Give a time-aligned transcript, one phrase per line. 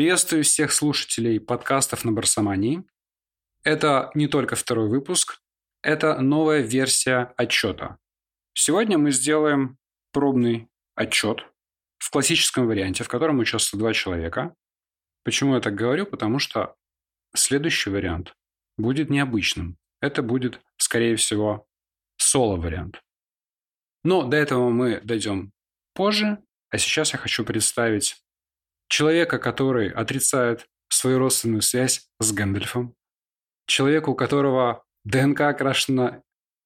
[0.00, 2.84] Приветствую всех слушателей подкастов на Барсомании.
[3.64, 5.42] Это не только второй выпуск,
[5.82, 7.98] это новая версия отчета.
[8.54, 9.76] Сегодня мы сделаем
[10.10, 11.44] пробный отчет
[11.98, 14.54] в классическом варианте, в котором участвуют два человека.
[15.22, 16.06] Почему я так говорю?
[16.06, 16.76] Потому что
[17.36, 18.34] следующий вариант
[18.78, 19.76] будет необычным.
[20.00, 21.66] Это будет, скорее всего,
[22.16, 23.02] соло-вариант.
[24.02, 25.52] Но до этого мы дойдем
[25.92, 26.38] позже.
[26.70, 28.24] А сейчас я хочу представить
[28.90, 32.96] Человека, который отрицает свою родственную связь с Гэндальфом.
[33.66, 36.22] Человека, у которого ДНК окрашена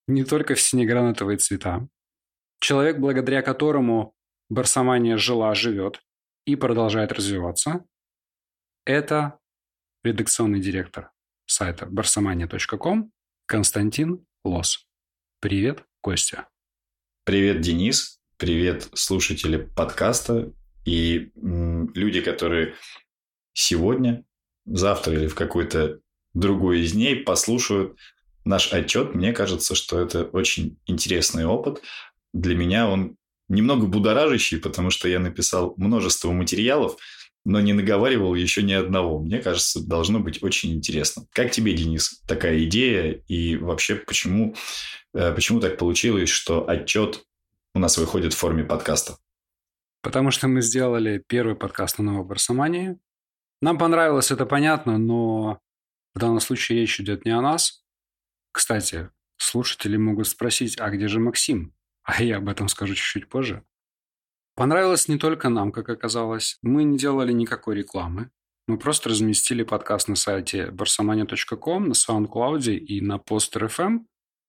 [0.09, 1.87] не только в синегранатовые цвета.
[2.61, 4.15] Человек, благодаря которому
[4.49, 6.01] Барсомания жила, живет
[6.47, 7.85] и продолжает развиваться.
[8.87, 9.39] Это
[10.03, 11.11] редакционный директор
[11.47, 13.13] сайта barsamania.com
[13.47, 14.87] Константин Лос.
[15.41, 16.49] Привет, Костя.
[17.25, 18.19] Привет, Денис.
[18.39, 20.53] Привет, слушатели подкаста.
[20.85, 22.75] И люди, которые
[23.53, 24.25] сегодня,
[24.67, 26.01] завтра или в какой-то
[26.35, 27.97] другой из дней послушают
[28.45, 31.83] наш отчет, мне кажется, что это очень интересный опыт.
[32.33, 33.17] Для меня он
[33.49, 36.97] немного будоражащий, потому что я написал множество материалов,
[37.45, 39.21] но не наговаривал еще ни одного.
[39.21, 41.27] Мне кажется, должно быть очень интересно.
[41.31, 43.23] Как тебе, Денис, такая идея?
[43.29, 44.55] И вообще, почему,
[45.13, 47.25] э, почему так получилось, что отчет
[47.75, 49.19] у нас выходит в форме подкаста?
[50.05, 52.99] Потому что мы сделали первый подкаст на Новой Барсомании.
[53.63, 55.61] Нам понравилось, это понятно, но
[56.15, 57.83] в данном случае речь идет не о нас.
[58.53, 61.75] Кстати, слушатели могут спросить, а где же Максим?
[62.03, 63.65] А я об этом скажу чуть-чуть позже.
[64.55, 66.59] Понравилось не только нам, как оказалось.
[66.61, 68.31] Мы не делали никакой рекламы.
[68.69, 74.01] Мы просто разместили подкаст на сайте barsamania.com, на SoundCloud и на Poster.fm.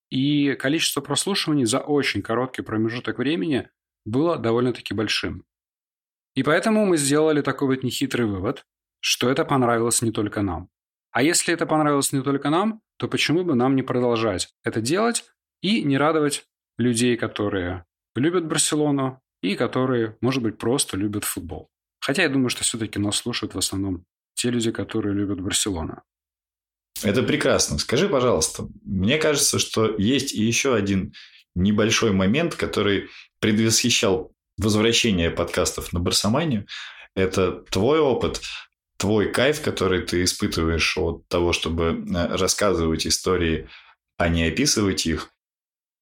[0.09, 3.70] И количество прослушиваний за очень короткий промежуток времени
[4.05, 5.43] было довольно-таки большим.
[6.36, 8.66] И поэтому мы сделали такой вот нехитрый вывод,
[8.99, 10.70] что это понравилось не только нам.
[11.11, 15.26] А если это понравилось не только нам, то почему бы нам не продолжать это делать
[15.61, 16.45] и не радовать
[16.77, 17.86] людей, которые
[18.16, 21.70] любят Барселону и которые, может быть, просто любят футбол.
[22.02, 26.04] Хотя я думаю, что все-таки нас слушают в основном те люди, которые любят Барселону.
[27.04, 27.77] Это прекрасно.
[27.77, 31.14] Скажи, пожалуйста, мне кажется, что есть еще один
[31.55, 36.67] небольшой момент, который предвосхищал возвращение подкастов на Барсоманию.
[37.16, 38.42] Это твой опыт,
[38.98, 43.70] твой кайф, который ты испытываешь от того, чтобы э, рассказывать истории,
[44.17, 45.30] а не описывать их.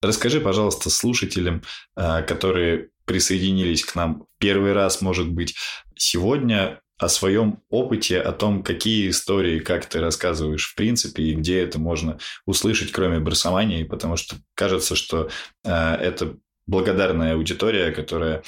[0.01, 1.63] Расскажи, пожалуйста, слушателям,
[1.95, 5.55] э, которые присоединились к нам первый раз, может быть,
[5.95, 11.61] сегодня, о своем опыте, о том, какие истории, как ты рассказываешь в принципе, и где
[11.61, 15.29] это можно услышать, кроме барсомании, потому что кажется, что
[15.63, 18.43] э, это благодарная аудитория, которая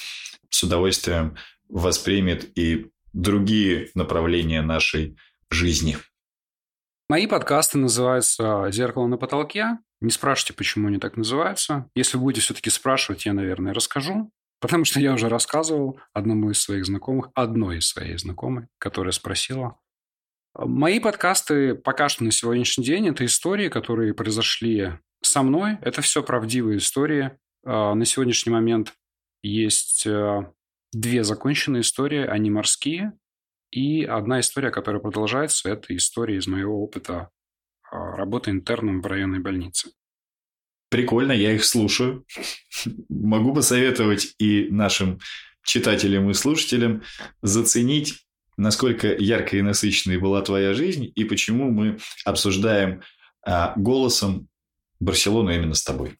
[0.49, 1.35] с удовольствием
[1.67, 5.17] воспримет и другие направления нашей
[5.49, 5.97] жизни.
[7.07, 9.77] Мои подкасты называются «Зеркало на потолке».
[10.01, 11.89] Не спрашивайте, почему они так называются.
[11.95, 14.31] Если будете все-таки спрашивать, я, наверное, расскажу.
[14.59, 19.77] Потому что я уже рассказывал одному из своих знакомых, одной из своей знакомой, которая спросила.
[20.57, 25.77] Мои подкасты пока что на сегодняшний день– это истории, которые произошли со мной.
[25.81, 28.93] Это все правдивые истории, а, на сегодняшний момент
[29.41, 30.51] есть э,
[30.93, 33.13] две законченные истории, они морские.
[33.71, 37.29] И одна история, которая продолжается, это история из моего опыта
[37.91, 39.89] а, работы интерном в районной больнице.
[40.89, 42.25] Прикольно, я их слушаю.
[43.09, 45.19] Могу посоветовать и нашим
[45.63, 47.03] читателям и слушателям
[47.41, 48.25] заценить,
[48.57, 53.01] насколько яркой и насыщенной была твоя жизнь и почему мы обсуждаем
[53.41, 54.47] а, голосом
[54.99, 56.17] Барселону именно с тобой.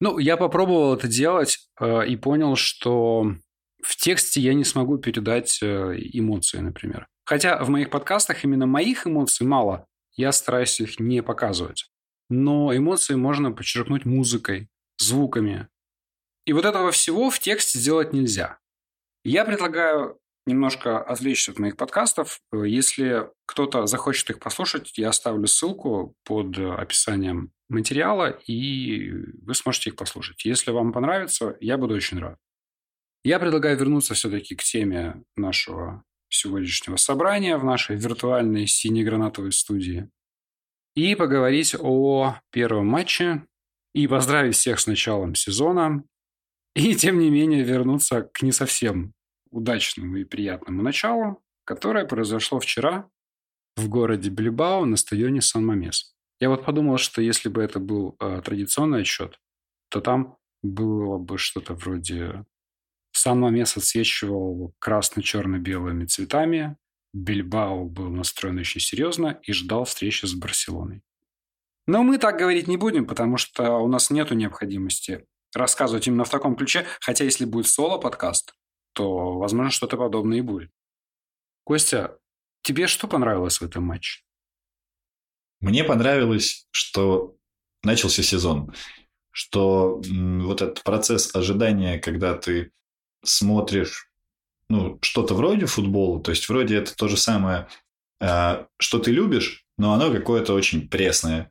[0.00, 3.34] Ну, я попробовал это делать э, и понял, что
[3.82, 7.06] в тексте я не смогу передать э, эмоции, например.
[7.24, 11.90] Хотя в моих подкастах именно моих эмоций мало, я стараюсь их не показывать.
[12.28, 15.68] Но эмоции можно подчеркнуть музыкой, звуками.
[16.44, 18.58] И вот этого всего в тексте сделать нельзя.
[19.24, 22.40] Я предлагаю немножко отвлечься от моих подкастов.
[22.52, 29.10] Если кто-то захочет их послушать, я оставлю ссылку под описанием материала, и
[29.42, 30.44] вы сможете их послушать.
[30.44, 32.38] Если вам понравится, я буду очень рад.
[33.24, 40.08] Я предлагаю вернуться все-таки к теме нашего сегодняшнего собрания в нашей виртуальной синей-гранатовой студии
[40.98, 43.46] и поговорить о первом матче
[43.94, 46.02] и поздравить всех с началом сезона
[46.74, 49.14] и, тем не менее, вернуться к не совсем
[49.50, 53.08] удачному и приятному началу, которое произошло вчера
[53.76, 56.16] в городе Бильбао на стадионе Сан-Мамес.
[56.40, 59.38] Я вот подумал, что если бы это был э, традиционный отчет,
[59.90, 62.44] то там было бы что-то вроде
[63.12, 66.76] Сан-Мамес отсвечивал красно-черно-белыми цветами,
[67.12, 71.02] Бильбао был настроен очень серьезно и ждал встречи с Барселоной.
[71.86, 76.30] Но мы так говорить не будем, потому что у нас нет необходимости рассказывать именно в
[76.30, 78.54] таком ключе, хотя если будет соло-подкаст,
[78.92, 80.70] то, возможно, что-то подобное и будет.
[81.64, 82.18] Костя,
[82.62, 84.22] тебе что понравилось в этом матче?
[85.60, 87.36] Мне понравилось, что
[87.82, 88.74] начался сезон,
[89.30, 92.72] что вот этот процесс ожидания, когда ты
[93.24, 94.07] смотришь
[94.68, 97.68] ну, что-то вроде футбола, то есть вроде это то же самое,
[98.20, 101.50] э, что ты любишь, но оно какое-то очень пресное.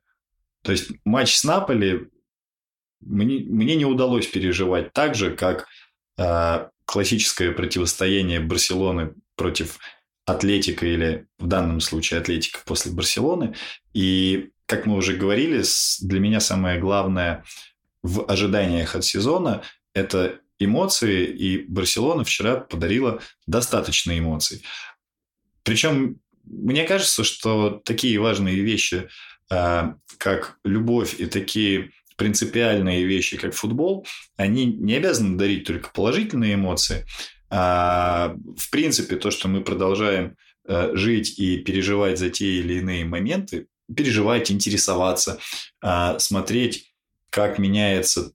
[0.64, 2.10] То есть матч с Наполи
[3.02, 5.68] мне, мне не удалось переживать так же, как
[6.18, 9.80] э, классическое противостояние Барселоны против
[10.26, 13.56] Атлетика или в данном случае Атлетика после Барселоны.
[13.94, 15.64] И, как мы уже говорили,
[16.02, 17.44] для меня самое главное
[18.04, 19.64] в ожиданиях от сезона–
[19.94, 24.64] это эмоции, и Барселона вчера подарила достаточно эмоций.
[25.64, 26.20] Причем
[26.50, 29.10] мне кажется, что такие важные вещи,
[29.50, 34.06] а, как любовь и такие принципиальные вещи, как футбол,
[34.38, 37.06] они не обязаны дарить только положительные эмоции.
[37.50, 40.36] А, в принципе, то, что мы продолжаем
[40.68, 45.40] а, жить и переживать за те или иные моменты, переживать, интересоваться,
[46.18, 46.94] смотреть,
[47.30, 48.34] как меняется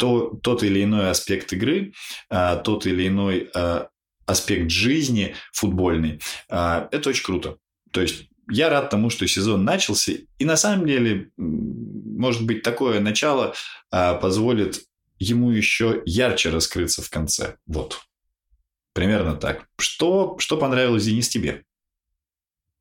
[0.00, 1.92] то, тот или иной аспект игры,
[2.30, 3.90] а, тот или иной а,
[4.24, 7.58] аспект жизни футбольный, а, это очень круто.
[7.92, 10.12] То есть я рад тому, что сезон начался.
[10.38, 13.54] И на самом деле, может быть, такое начало
[13.90, 14.80] позволит
[15.18, 17.58] ему еще ярче раскрыться в конце.
[17.66, 18.00] Вот.
[18.92, 19.68] Примерно так.
[19.78, 21.64] Что, что понравилось, Денис, тебе?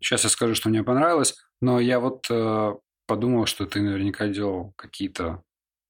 [0.01, 2.73] Сейчас я скажу, что мне понравилось, но я вот э,
[3.05, 5.43] подумал, что ты наверняка делал какие-то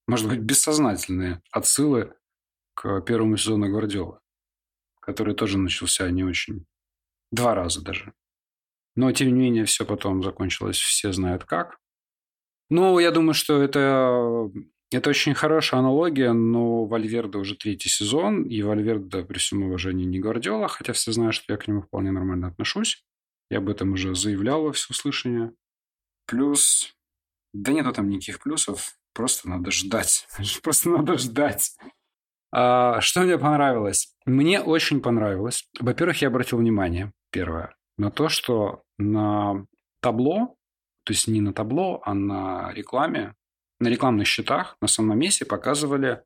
[0.10, 2.14] может быть, бессознательные отсылы
[2.74, 4.20] к первому сезону Гвардиолы,
[5.00, 6.66] который тоже начался не очень.
[7.32, 8.14] Два раза даже.
[8.96, 11.78] Но, тем не менее, все потом закончилось, все знают как.
[12.70, 14.52] Ну, я думаю, что это,
[14.92, 20.20] это очень хорошая аналогия, но Вальверде уже третий сезон, и Вальверде, при всем уважении, не
[20.20, 23.06] Гвардиола, хотя все знают, что я к нему вполне нормально отношусь.
[23.50, 25.54] Я об этом уже заявлял во всеуслышание.
[26.26, 26.96] Плюс...
[27.52, 28.99] Да нету там никаких плюсов.
[29.14, 30.28] Просто надо ждать.
[30.64, 31.76] Просто надо ждать.
[32.52, 34.16] А, что мне понравилось?
[34.26, 35.68] Мне очень понравилось.
[35.80, 39.66] Во-первых, я обратил внимание, первое, на то, что на
[40.02, 40.56] табло,
[41.04, 43.36] то есть не на табло, а на рекламе,
[43.80, 46.24] на рекламных счетах на самом месте показывали,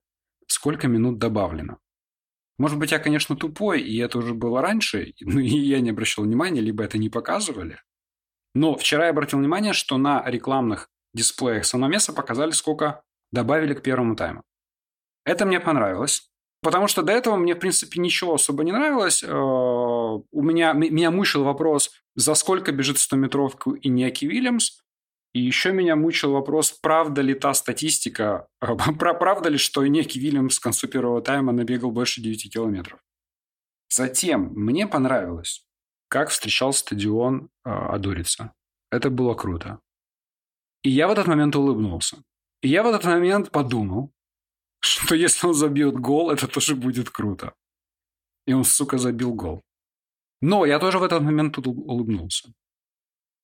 [0.47, 1.77] сколько минут добавлено.
[2.57, 6.25] Может быть, я, конечно, тупой, и это уже было раньше, но и я не обращал
[6.25, 7.79] внимания, либо это не показывали.
[8.55, 13.01] Но вчера я обратил внимание, что на рекламных дисплеях Саномеса показали, сколько
[13.31, 14.43] добавили к первому тайму.
[15.25, 16.29] Это мне понравилось.
[16.63, 19.21] Потому что до этого мне, в принципе, ничего особо не нравилось.
[19.21, 24.79] Э, у меня, меня мучил вопрос, за сколько бежит 100-метровку Иньяки Вильямс.
[25.33, 30.63] И еще меня мучил вопрос, правда ли та статистика, правда ли, что Иньяки Вильямс к
[30.63, 32.99] концу первого тайма набегал больше 9 километров.
[33.89, 35.65] Затем мне понравилось,
[36.07, 38.53] как встречал стадион э, Адурица.
[38.89, 39.79] Это было круто.
[40.83, 42.17] И я в этот момент улыбнулся.
[42.61, 44.11] И я в этот момент подумал,
[44.79, 47.53] что если он забьет гол, это тоже будет круто.
[48.45, 49.61] И он, сука, забил гол.
[50.41, 52.53] Но я тоже в этот момент тут улыбнулся.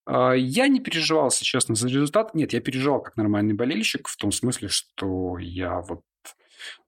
[0.06, 2.36] А, я не переживал, если честно, за результат.
[2.36, 6.02] Нет, я переживал как нормальный болельщик, в том смысле, что я вот,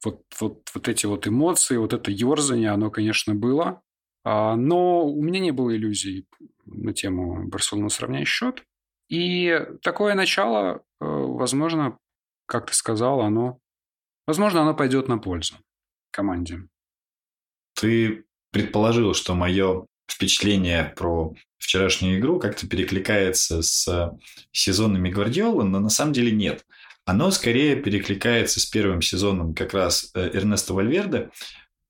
[0.04, 3.82] вот, вот, вот эти вот эмоции, вот это ерзание, оно, конечно, было.
[4.24, 6.28] А, но у меня не было иллюзий
[6.66, 8.66] на тему Барселона сравняй счет.
[9.12, 11.98] И такое начало, э, возможно,
[12.46, 13.60] как ты сказал, оно,
[14.26, 15.56] возможно, оно пойдет на пользу
[16.12, 16.62] команде.
[17.74, 24.18] Ты предположил, что мое впечатление про вчерашнюю игру как-то перекликается с
[24.54, 26.66] сезонами Гвардиолы, но на самом деле нет.
[27.04, 31.32] Оно скорее перекликается с первым сезоном как раз э, Эрнеста Вальверде,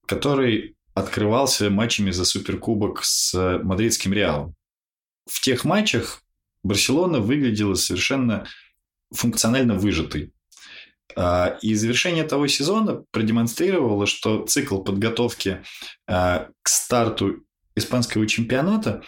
[0.08, 4.56] который открывался матчами за Суперкубок с мадридским Реалом.
[5.28, 6.24] В тех матчах
[6.64, 8.46] Барселона выглядела совершенно
[9.12, 10.34] функционально выжатой.
[11.16, 15.64] А, и завершение того сезона продемонстрировало, что цикл подготовки
[16.08, 17.44] а, к старту
[17.76, 19.02] испанского чемпионата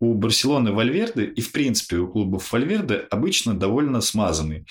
[0.00, 4.66] у Барселоны Вальверды и, в принципе, у клубов Вальверды обычно довольно смазанный.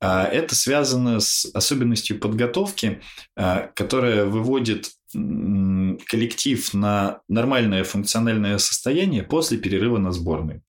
[0.00, 3.00] А, это связано с особенностью подготовки,
[3.34, 10.62] которая выводит коллектив на нормальное функциональное состояние после перерыва на сборной.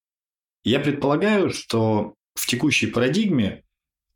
[0.63, 3.63] Я предполагаю, что в текущей парадигме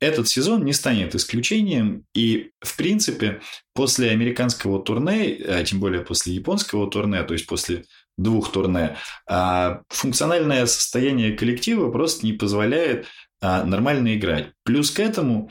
[0.00, 3.40] этот сезон не станет исключением, и, в принципе,
[3.74, 7.84] после американского турне, а тем более после японского турне, то есть после
[8.18, 13.06] двух турне, а функциональное состояние коллектива просто не позволяет
[13.40, 14.52] а, нормально играть.
[14.64, 15.50] Плюс к этому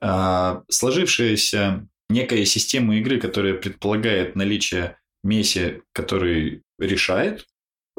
[0.00, 7.46] а, сложившаяся некая система игры, которая предполагает наличие Месси, который решает,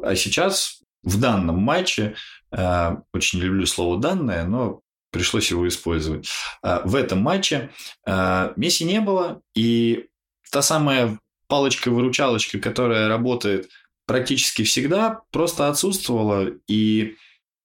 [0.01, 2.15] а сейчас в данном матче,
[2.51, 6.29] очень люблю слово «данное», но пришлось его использовать.
[6.61, 7.71] А, в этом матче
[8.05, 10.07] а, Месси не было, и
[10.51, 13.69] та самая палочка-выручалочка, которая работает
[14.05, 17.15] практически всегда, просто отсутствовала, и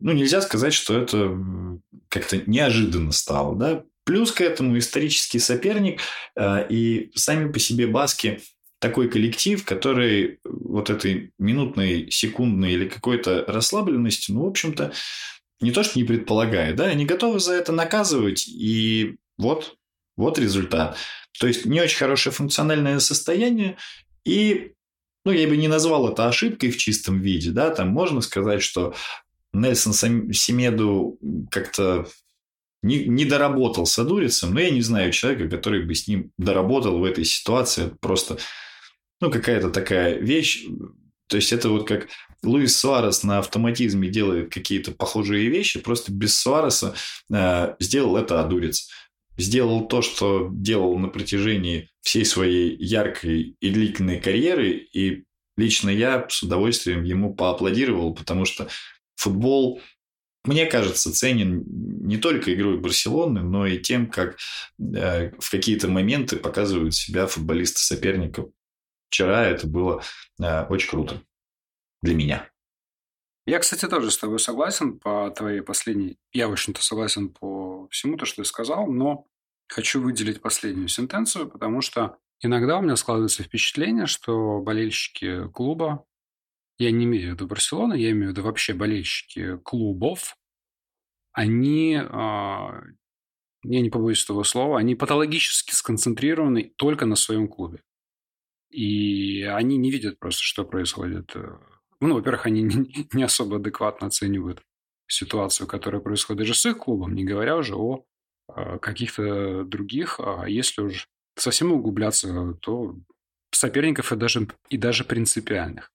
[0.01, 1.39] ну, нельзя сказать, что это
[2.09, 3.57] как-то неожиданно стало.
[3.57, 3.85] Да?
[4.05, 6.01] Плюс к этому исторический соперник
[6.41, 8.41] и сами по себе баски
[8.83, 14.93] такой коллектив, который вот этой минутной, секундной или какой-то расслабленности, ну, в общем-то,
[15.61, 19.77] не то, что не предполагает, да, они готовы за это наказывать, и вот,
[20.17, 20.97] вот результат.
[21.39, 23.77] То есть, не очень хорошее функциональное состояние,
[24.25, 24.73] и,
[25.25, 28.97] ну, я бы не назвал это ошибкой в чистом виде, да, там можно сказать, что
[29.53, 31.21] Нельсон Семеду
[31.53, 32.09] как-то
[32.83, 36.99] не, не доработал с Адурицем, но я не знаю человека, который бы с ним доработал
[36.99, 37.93] в этой ситуации.
[38.01, 38.39] Просто
[39.23, 40.67] ну, какая-то такая вещь.
[41.29, 42.09] То есть, это вот как
[42.43, 46.95] Луис Суарес на автоматизме делает какие-то похожие вещи, просто без Суареса
[47.33, 48.91] э, сделал это Адурец.
[49.39, 55.25] Сделал то, что делал на протяжении всей своей яркой и длительной карьеры, и
[55.57, 58.69] лично я с удовольствием ему поаплодировал, потому что
[59.15, 59.81] футбол
[60.45, 64.39] мне кажется, ценен не только игрой Барселоны, но и тем, как
[64.81, 68.49] э, в какие-то моменты показывают себя футболисты соперников.
[69.13, 70.03] Вчера это было
[70.43, 71.23] э, очень круто
[72.01, 72.51] для меня.
[73.45, 76.17] Я, кстати, тоже с тобой согласен по твоей последней...
[76.33, 79.27] Я, в общем-то, согласен по всему то, что ты сказал, но
[79.69, 86.07] хочу выделить последнюю сентенцию, потому что иногда у меня складывается впечатление, что болельщики клуба,
[86.79, 90.39] я не имею в виду Барселоны, я имею в виду вообще болельщики клубов,
[91.33, 92.81] они, а,
[93.63, 97.83] я не побоюсь этого слова, они патологически сконцентрированы только на своем клубе.
[98.73, 101.37] И они не видят просто, что происходит
[102.03, 102.63] ну, во-первых, они
[103.13, 104.61] не, особо адекватно оценивают
[105.07, 108.05] ситуацию, которая происходит даже с их клубом, не говоря уже о
[108.55, 110.19] э, каких-то других.
[110.19, 112.97] А если уж совсем углубляться, то
[113.53, 115.93] соперников и даже, и даже принципиальных.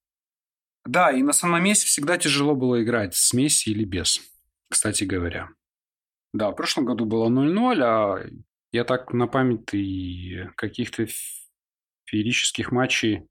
[0.86, 4.22] Да, и на самом месте всегда тяжело было играть с Месси или без,
[4.70, 5.50] кстати говоря.
[6.34, 8.26] Да, в прошлом году было 0-0, а
[8.72, 11.06] я так на память и каких-то
[12.08, 13.28] феерических матчей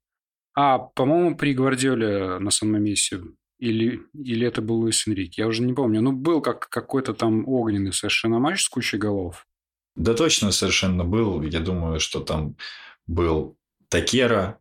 [0.57, 3.21] а, по-моему, при Гвардиоле на самом месте.
[3.59, 6.01] Или, или это был Луис Энрик, я уже не помню.
[6.01, 9.47] Ну, был как какой-то там огненный совершенно матч с кучей голов.
[9.95, 11.43] Да точно совершенно был.
[11.43, 12.57] Я думаю, что там
[13.07, 13.57] был
[13.89, 14.59] Такера,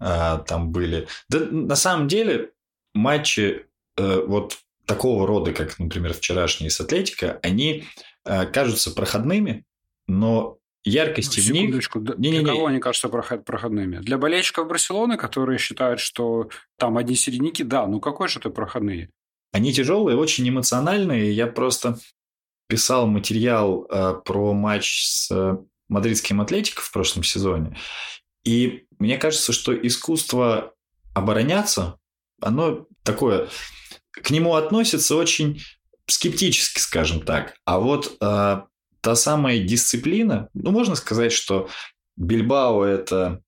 [0.00, 1.06] а, там были...
[1.28, 2.52] Да на самом деле
[2.92, 3.66] матчи
[3.96, 7.84] э, вот такого рода, как, например, вчерашние с Атлетика, они
[8.24, 9.64] э, кажутся проходными,
[10.08, 11.90] но яркости в них...
[11.94, 13.98] Для не, кого они кажутся проходными?
[13.98, 19.10] Для болельщиков Барселоны, которые считают, что там одни середняки, да, ну какой же это проходные?
[19.52, 21.32] Они тяжелые, очень эмоциональные.
[21.32, 21.98] Я просто
[22.68, 25.56] писал материал э, про матч с э,
[25.88, 27.76] мадридским Атлетиком в прошлом сезоне.
[28.44, 30.72] И мне кажется, что искусство
[31.14, 31.98] обороняться,
[32.40, 33.48] оно такое...
[34.12, 35.62] К нему относится очень
[36.06, 37.54] скептически, скажем так.
[37.64, 38.62] А вот э,
[39.00, 41.68] та самая дисциплина, ну, можно сказать, что
[42.16, 43.42] Бильбао– это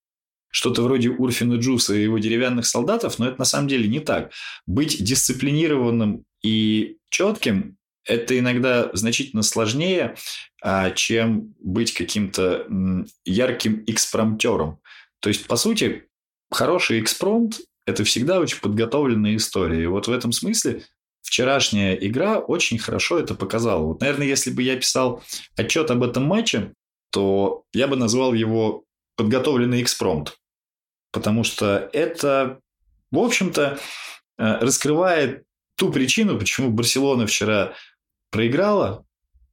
[0.48, 4.32] что-то вроде Урфина Джуса и его деревянных солдатов, но это на самом деле не так.
[4.66, 10.16] Быть дисциплинированным и четким– это иногда значительно сложнее,
[10.62, 12.66] а, чем быть каким-то
[13.24, 14.78] ярким экспромтером.
[15.20, 16.04] То есть, по сути,
[16.50, 19.84] хороший экспромт– это всегда очень подготовленная история.
[19.84, 20.82] И вот в этом смысле
[21.32, 23.82] вчерашняя игра очень хорошо это показала.
[23.82, 25.22] Вот, наверное, если бы я писал
[25.56, 26.74] отчет об этом матче,
[27.10, 28.84] то я бы назвал его
[29.16, 30.36] подготовленный экспромт.
[31.10, 32.60] Потому что это,
[33.10, 33.78] в общем-то,
[34.36, 35.44] э, раскрывает
[35.78, 37.72] ту причину, почему Барселона вчера
[38.30, 39.06] проиграла,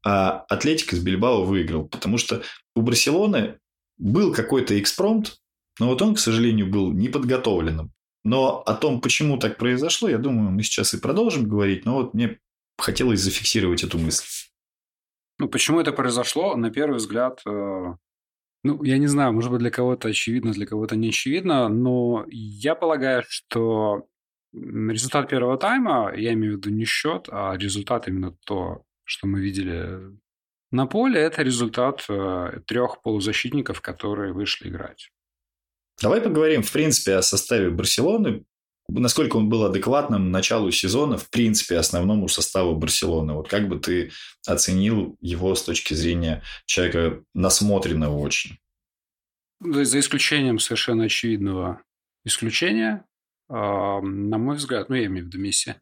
[0.06, 1.88] а Атлетик из Бильбао выиграл.
[1.88, 2.44] Потому что
[2.76, 3.58] у Барселоны
[3.98, 5.38] был какой-то экспромт,
[5.80, 7.94] но вот он, к сожалению, был неподготовленным.
[8.24, 12.14] Но о том, почему так произошло, я думаю, мы сейчас и продолжим говорить, но вот
[12.14, 12.40] мне
[12.78, 14.26] хотелось зафиксировать эту мысль.
[15.38, 17.96] Ну, почему это произошло, на первый взгляд, э,
[18.64, 22.76] ну, я не знаю, может быть, для кого-то очевидно, для кого-то не очевидно, но я
[22.76, 24.06] полагаю, что
[24.54, 29.40] результат первого тайма, я имею в виду не счет, а результат именно то, что мы
[29.40, 30.20] видели
[30.72, 35.10] на поле, это результат э, трех полузащитников, которые вышли играть.
[36.02, 38.46] Давай поговорим, в принципе, о составе Барселоны.
[38.88, 43.34] насколько он был адекватным началу сезона, в принципе, основному составу Барселоны.
[43.34, 44.12] Вот как бы ты
[44.48, 48.58] оценил его с точки зрения человека насмотренного очень?
[49.60, 51.82] За исключением совершенно очевидного
[52.24, 53.06] исключения,
[53.50, 55.76] а, на мой взгляд, ну, я имею в виду Месси,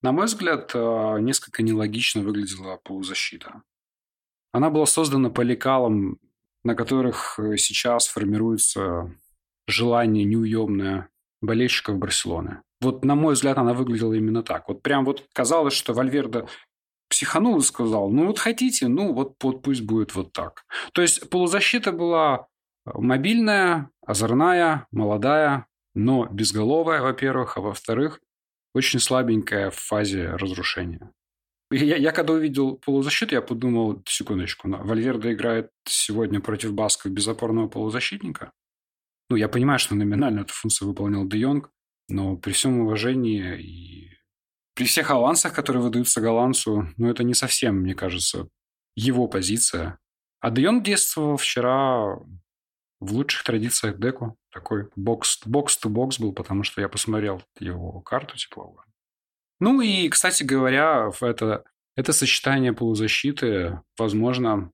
[0.00, 3.62] на мой взгляд, а, несколько нелогично выглядела полузащита.
[4.52, 6.18] Она была создана по лекалам,
[6.64, 9.14] на которых э, сейчас формируется
[9.70, 11.08] желание неуемное
[11.40, 12.62] болельщиков Барселоны.
[12.80, 14.68] Вот, на мой взгляд, она выглядела именно так.
[14.68, 16.46] Вот прям вот казалось, что Вальверда
[17.08, 20.64] психанул и сказал, ну вот хотите, ну вот, вот пусть будет вот так.
[20.92, 22.46] То есть полузащита была
[22.86, 28.20] мобильная, озорная, молодая, но безголовая, во-первых, а во-вторых,
[28.74, 31.10] очень слабенькая в фазе разрушения.
[31.72, 37.68] Я, я когда увидел полузащиту, я подумал, секундочку, Вальверда играет сегодня против Басков без опорного
[37.68, 38.52] полузащитника.
[39.30, 41.70] Ну, я понимаю, что номинально эту функцию выполнял Де Йонг,
[42.08, 44.10] но при всем уважении и
[44.74, 48.48] при всех авансах, которые выдаются голландцу, ну, это не совсем, мне кажется,
[48.96, 50.00] его позиция.
[50.40, 52.16] А Де Йонг действовал вчера
[52.98, 54.36] в лучших традициях Деку.
[54.52, 58.82] Такой бокс-то-бокс был, потому что я посмотрел его карту тепловую.
[59.60, 64.72] Ну и, кстати говоря, это, это сочетание полузащиты, возможно,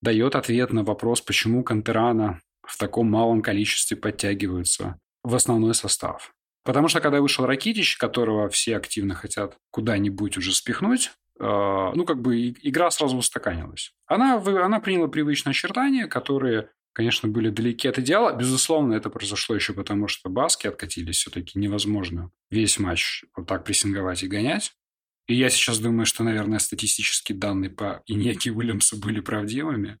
[0.00, 6.32] дает ответ на вопрос, почему Кантерана в таком малом количестве подтягиваются в основной состав.
[6.64, 11.44] Потому что когда вышел Ракитич, которого все активно хотят куда-нибудь уже спихнуть, э,
[11.94, 13.92] ну, как бы игра сразу устаканилась.
[14.06, 18.36] Она, она приняла привычные очертания, которые, конечно, были далеки от идеала.
[18.36, 21.18] Безусловно, это произошло еще потому, что баски откатились.
[21.18, 24.72] Все-таки невозможно весь матч вот так прессинговать и гонять.
[25.28, 29.98] И я сейчас думаю, что, наверное, статистические данные по Иньяки Уильямсу были правдивыми.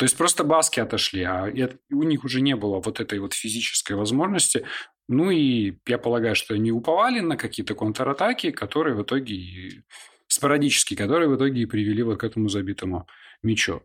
[0.00, 1.52] То есть просто баски отошли, а
[1.90, 4.64] у них уже не было вот этой вот физической возможности.
[5.08, 9.84] Ну и я полагаю, что они уповали на какие-то контратаки, которые в итоге
[10.26, 13.06] спорадические, которые в итоге и привели вот к этому забитому
[13.42, 13.82] мячу.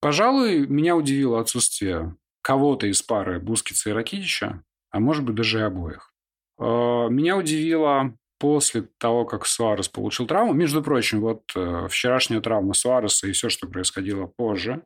[0.00, 5.62] Пожалуй, меня удивило отсутствие кого-то из пары Бускица и Ракитича, а может быть даже и
[5.64, 6.14] обоих.
[6.58, 10.54] А, меня удивило после того, как Суарес получил травму.
[10.54, 14.82] Между прочим, вот э, вчерашняя травма Суареса и все, что происходило позже,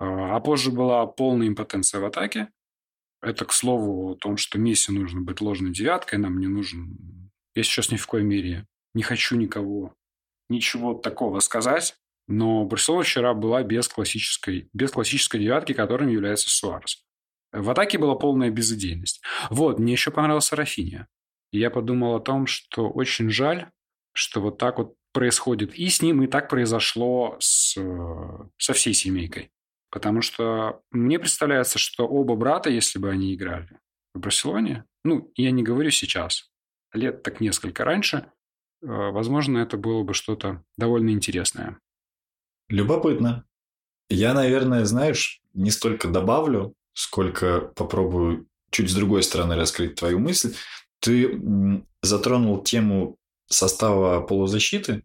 [0.00, 2.48] а, а позже была полная импотенция в атаке.
[3.20, 7.30] Это, к слову, о том, что Месси нужно быть ложной девяткой, нам не нужен...
[7.54, 9.94] Я сейчас ни в коей мере не хочу никого
[10.48, 17.04] ничего такого сказать, но Барселона вчера была без классической, без классической девятки, которым является Суарес.
[17.52, 19.20] В атаке была полная безыдейность.
[19.50, 21.08] Вот, мне еще понравился Рафиния.
[21.52, 23.70] И я подумал о том, что очень жаль,
[24.12, 27.76] что вот так вот происходит и с ним, и так произошло с,
[28.56, 29.50] со всей семейкой.
[29.90, 33.78] Потому что мне представляется, что оба брата, если бы они играли
[34.14, 36.50] в Барселоне, ну, я не говорю сейчас,
[36.92, 38.30] лет так несколько раньше,
[38.82, 41.78] э, возможно, это было бы что-то довольно интересное.
[42.68, 43.44] Любопытно.
[44.08, 50.54] Я, наверное, знаешь, не столько добавлю, сколько попробую чуть с другой стороны раскрыть твою мысль.
[51.00, 51.40] Ты
[52.02, 55.04] затронул тему состава полузащиты,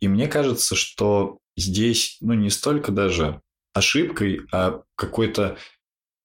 [0.00, 3.40] и мне кажется, что здесь, ну, не столько даже
[3.76, 5.58] ошибкой, а какой-то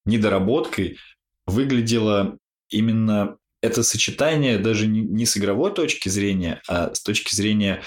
[0.04, 0.98] недоработкой
[1.46, 2.38] выглядело
[2.68, 7.82] именно это сочетание даже не с игровой точки зрения, а с точки зрения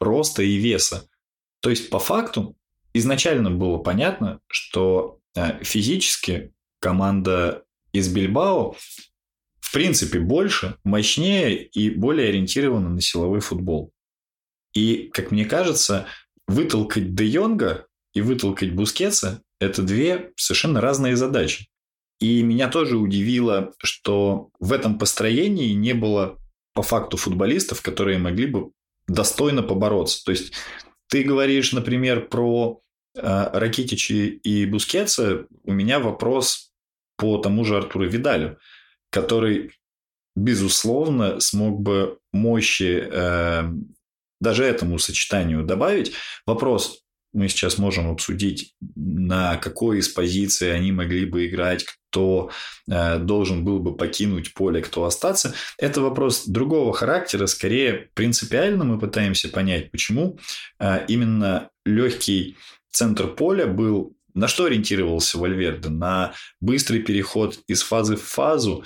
[0.00, 1.08] роста и веса.
[1.60, 2.56] То есть, по факту,
[2.92, 8.74] изначально было понятно, что э, физически команда из Бильбао
[9.60, 13.92] в принципе больше, мощнее и более ориентирована на силовой футбол.
[14.74, 16.06] И, как мне кажется,
[16.48, 21.68] вытолкать Де Йонга и вытолкать Бускетса– это две совершенно разные задачи.
[22.20, 26.38] И меня тоже удивило, что в этом построении не было
[26.74, 28.70] по факту футболистов, которые могли бы
[29.08, 30.24] достойно побороться.
[30.24, 30.52] То есть
[31.08, 32.80] ты говоришь, например, про
[33.14, 33.20] э,
[33.52, 35.46] Ракитичи и Бускетса.
[35.64, 36.72] У меня вопрос
[37.16, 38.58] по тому же Артуру Видалю,
[39.10, 39.72] который,
[40.36, 43.64] безусловно, смог бы мощи э,
[44.40, 46.12] даже этому сочетанию добавить.
[46.46, 47.01] Вопрос,
[47.32, 52.50] мы сейчас можем обсудить, на какой из позиций они могли бы играть, кто
[52.90, 55.54] э, должен был бы покинуть поле, кто остаться.
[55.78, 60.38] Это вопрос другого характера, скорее принципиально мы пытаемся понять, почему
[60.78, 62.56] э, именно легкий
[62.90, 65.88] центр поля был на что ориентировался Вальверде?
[65.88, 68.84] На быстрый переход из фазы в фазу?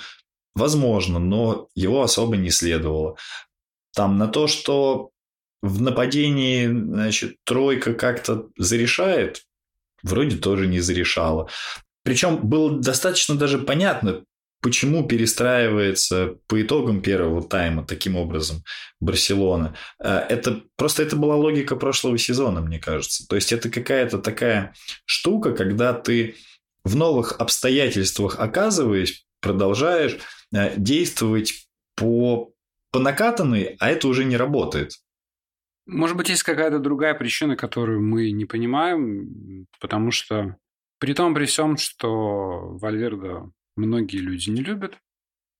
[0.55, 3.15] Возможно, но его особо не следовало.
[3.93, 5.11] Там на то, что
[5.61, 9.43] в нападении, значит, тройка как-то зарешает,
[10.03, 11.49] вроде тоже не зарешала.
[12.03, 14.23] Причем было достаточно даже понятно,
[14.61, 18.63] почему перестраивается по итогам первого тайма таким образом
[18.99, 19.75] Барселона.
[19.99, 23.27] Э, это просто это была логика прошлого сезона, мне кажется.
[23.27, 24.73] То есть это какая-то такая
[25.05, 26.35] штука, когда ты
[26.83, 30.17] в новых обстоятельствах оказываясь, продолжаешь
[30.53, 32.51] э, действовать по,
[32.91, 34.93] по накатанной, а это уже не работает.
[35.87, 40.57] Может быть, есть какая-то другая причина, которую мы не понимаем, потому что
[40.99, 44.97] при том, при всем, что Вальверда многие люди не любят,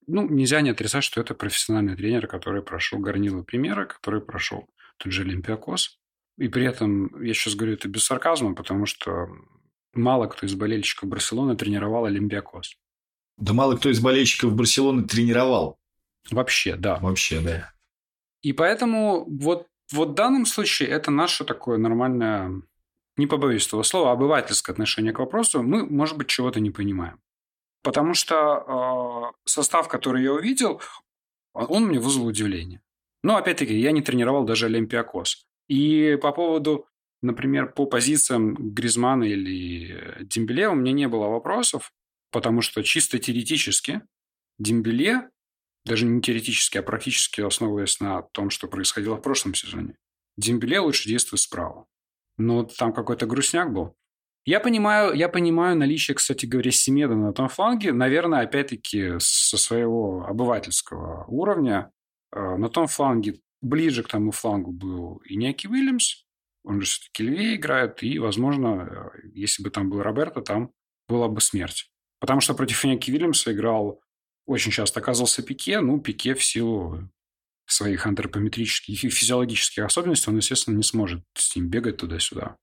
[0.05, 5.11] ну, нельзя не отрицать, что это профессиональный тренер, который прошел горнило примера, который прошел тот
[5.11, 5.99] же Олимпиакос.
[6.37, 9.27] И при этом, я сейчас говорю это без сарказма, потому что
[9.93, 12.75] мало кто из болельщиков Барселоны тренировал Олимпиакос.
[13.37, 15.79] Да мало кто из болельщиков Барселоны тренировал.
[16.31, 16.99] Вообще, да.
[16.99, 17.71] Вообще, да.
[18.41, 22.61] И поэтому вот вот в данном случае это наше такое нормальное,
[23.15, 25.63] не побоюсь этого слова, обывательское отношение к вопросу.
[25.63, 27.19] Мы, может быть, чего-то не понимаем.
[27.83, 30.81] Потому что э, состав, который я увидел,
[31.53, 32.81] он мне вызвал удивление.
[33.23, 35.47] Но, опять-таки, я не тренировал даже Олимпиакос.
[35.67, 36.85] И по поводу,
[37.21, 41.91] например, по позициям Гризмана или Дембеле у меня не было вопросов,
[42.31, 44.01] потому что чисто теоретически
[44.59, 45.29] Дембеле
[45.87, 49.95] даже не теоретически, а практически основываясь на том, что происходило в прошлом сезоне.
[50.37, 51.85] Дембеле лучше действует справа.
[52.37, 53.95] Но там какой-то грустняк был.
[54.45, 57.91] Я понимаю, я понимаю наличие, кстати говоря, Семеда на том фланге.
[57.91, 61.91] Наверное, опять-таки, со своего обывательского уровня
[62.31, 66.23] э, на том фланге, ближе к тому флангу был и Неки Уильямс,
[66.63, 70.71] он же все-таки левее играет, и, возможно, э, если бы там был Роберто, там
[71.09, 71.89] была бы смерть.
[72.19, 74.01] Потому что против Неки Уильямса играл
[74.47, 75.81] очень часто оказывался Пике.
[75.81, 77.07] Ну, Пике в силу
[77.67, 82.55] своих антропометрических и физиологических особенностей, он, естественно, не сможет с ним бегать туда-сюда.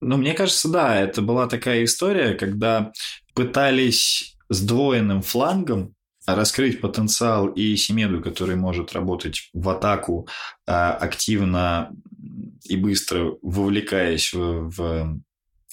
[0.00, 2.92] Ну, мне кажется, да, это была такая история, когда
[3.34, 5.94] пытались сдвоенным флангом
[6.26, 10.28] раскрыть потенциал и Семеду, который может работать в атаку
[10.66, 11.90] а, активно
[12.64, 15.20] и быстро, вовлекаясь в, в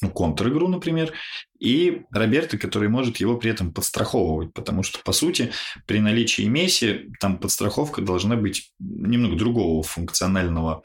[0.07, 1.13] контр-игру, например,
[1.59, 5.51] и Роберто, который может его при этом подстраховывать, потому что, по сути,
[5.85, 10.83] при наличии Месси там подстраховка должна быть немного другого функционального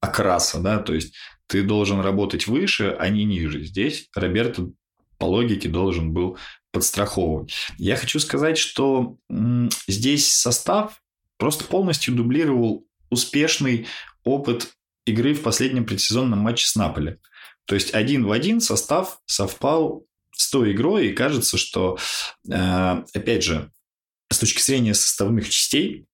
[0.00, 1.14] окраса, да, то есть
[1.46, 3.62] ты должен работать выше, а не ниже.
[3.64, 4.70] Здесь Роберто
[5.18, 6.38] по логике должен был
[6.72, 7.52] подстраховывать.
[7.76, 9.16] Я хочу сказать, что
[9.86, 11.00] здесь состав
[11.36, 13.86] просто полностью дублировал успешный
[14.24, 14.72] опыт
[15.06, 17.16] игры в последнем предсезонном матче с Наполи.
[17.66, 21.98] То есть один в один состав совпал с той игрой, и кажется, что,
[22.50, 23.70] э, опять же,
[24.32, 26.06] с точки зрения составных частей,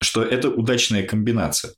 [0.00, 1.74] что это удачная комбинация.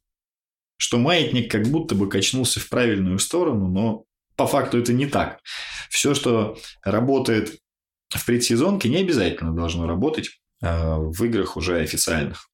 [0.77, 4.05] Что маятник как будто бы качнулся в правильную сторону, но
[4.37, 5.41] по факту это не так.
[5.89, 7.61] Все, что работает
[8.11, 12.49] в предсезонке, не обязательно должно работать э, в играх уже официальных.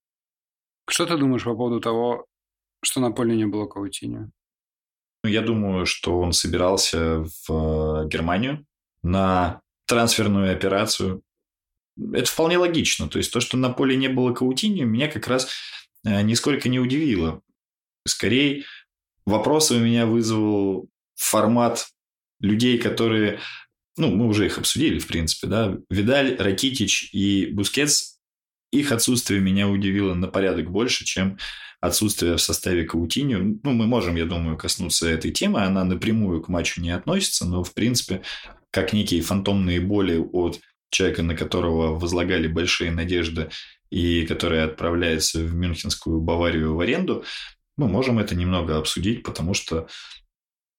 [0.89, 2.25] Что ты думаешь по поводу того,
[2.83, 4.31] что на поле не было Каутиньо?
[5.23, 8.65] Ну, я думаю, что он собирался в э, Германию
[9.03, 11.21] на трансферную операцию.
[12.13, 13.09] Это вполне логично.
[13.09, 15.49] То есть то, что на поле не было Каутини, меня как раз
[16.05, 17.41] э, нисколько не удивило.
[18.07, 18.63] Скорее,
[19.25, 21.89] вопросы у меня вызвал формат
[22.39, 23.39] людей, которые,
[23.97, 28.18] ну, мы уже их обсудили, в принципе, да, Видаль, Ракитич и Бускетс,
[28.71, 31.37] их отсутствие меня удивило на порядок больше, чем
[31.81, 33.39] отсутствие в составе Каутиньо.
[33.63, 35.63] Ну, мы можем, я думаю, коснуться этой темы.
[35.63, 38.21] Она напрямую к матчу не относится, но, в принципе,
[38.71, 43.49] как некие фантомные боли от человека, на которого возлагали большие надежды
[43.89, 47.23] и который отправляется в Мюнхенскую Баварию в аренду,
[47.77, 49.87] мы можем это немного обсудить, потому что,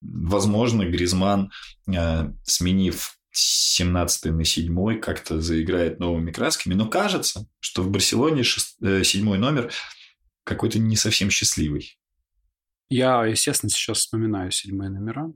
[0.01, 1.51] возможно, Гризман,
[1.87, 6.73] э, сменив 17 на 7 как-то заиграет новыми красками.
[6.73, 9.71] Но кажется, что в Барселоне 6, 7 э, номер
[10.43, 11.97] какой-то не совсем счастливый.
[12.89, 15.31] Я, естественно, сейчас вспоминаю седьмые номера.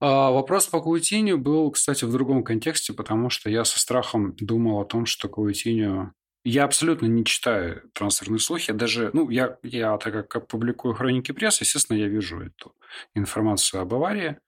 [0.00, 4.80] А вопрос по Каутиню был, кстати, в другом контексте, потому что я со страхом думал
[4.80, 6.12] о том, что Каутиню...
[6.44, 8.70] Я абсолютно не читаю трансферные слухи.
[8.70, 12.74] Я даже, ну, я, я так как публикую хроники прессы, естественно, я вижу эту
[13.14, 14.38] информацию об аварии.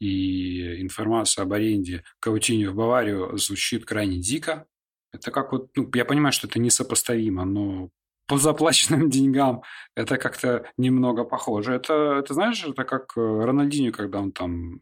[0.00, 4.66] И информация об аренде Каутиню в Баварию звучит крайне дико.
[5.12, 7.90] Это как вот, ну, я понимаю, что это несопоставимо, но
[8.26, 9.62] по заплаченным деньгам
[9.94, 11.74] это как-то немного похоже.
[11.74, 14.80] Это, это знаешь, это как э, Рональдинho, когда он там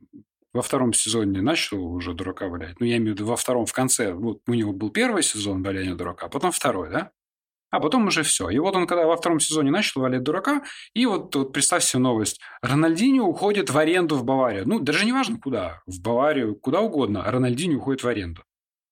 [0.52, 2.78] во втором сезоне начал уже дурака валять.
[2.78, 4.12] Ну, я имею в виду во втором, в конце.
[4.12, 7.10] Вот у него был первый сезон валяния дурака, а потом второй, да?
[7.72, 8.50] А потом уже все.
[8.50, 12.00] И вот он, когда во втором сезоне начал валять дурака, и вот, вот представь себе
[12.00, 12.38] новость.
[12.62, 14.68] Рональдинho уходит в аренду в Баварию.
[14.68, 15.82] Ну, даже не важно куда.
[15.86, 17.24] В Баварию, куда угодно.
[17.24, 18.44] А Рональдинho уходит в аренду.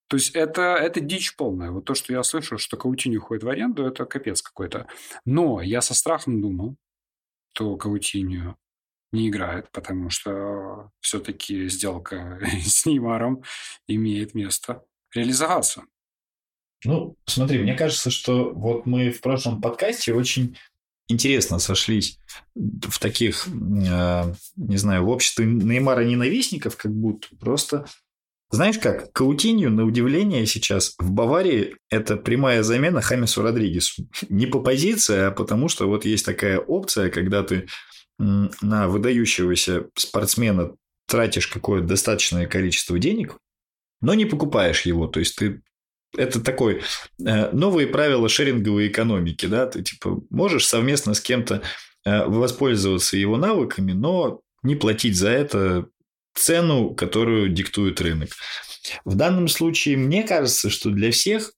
[0.09, 1.71] То есть это, это дичь полная.
[1.71, 4.87] Вот то, что я слышу, что Каутини уходит в аренду, это капец какой-то.
[5.27, 6.77] Но я со страхом думал,
[7.53, 8.57] что Каутинью
[9.13, 13.43] не играет, потому что все-таки сделка с Неймаром
[13.87, 14.83] имеет место
[15.15, 15.85] реализоваться.
[16.85, 20.57] Ну, смотри, мне кажется, что вот мы в прошлом подкасте очень
[21.09, 22.19] интересно сошлись
[22.55, 27.87] в таких, э, не знаю, в обществе Неймара ненавистников, как будто просто
[28.53, 34.09] знаешь как, Каутинью, на удивление, сейчас в Баварии это прямая замена Хамису Родригесу.
[34.29, 37.69] Не по позиции, а потому что вот есть такая опция, когда ты
[38.19, 40.75] на выдающегося спортсмена
[41.07, 43.37] тратишь какое-то достаточное количество денег,
[44.03, 45.07] но не покупаешь его.
[45.07, 45.63] То есть ты
[46.17, 46.83] это такой
[47.25, 51.63] э, новые правила шеринговой экономики, да, ты типа можешь совместно с кем-то
[52.05, 55.87] э, воспользоваться его навыками, но не платить за это
[56.35, 58.31] цену, которую диктует рынок.
[59.05, 61.53] В данном случае мне кажется, что для всех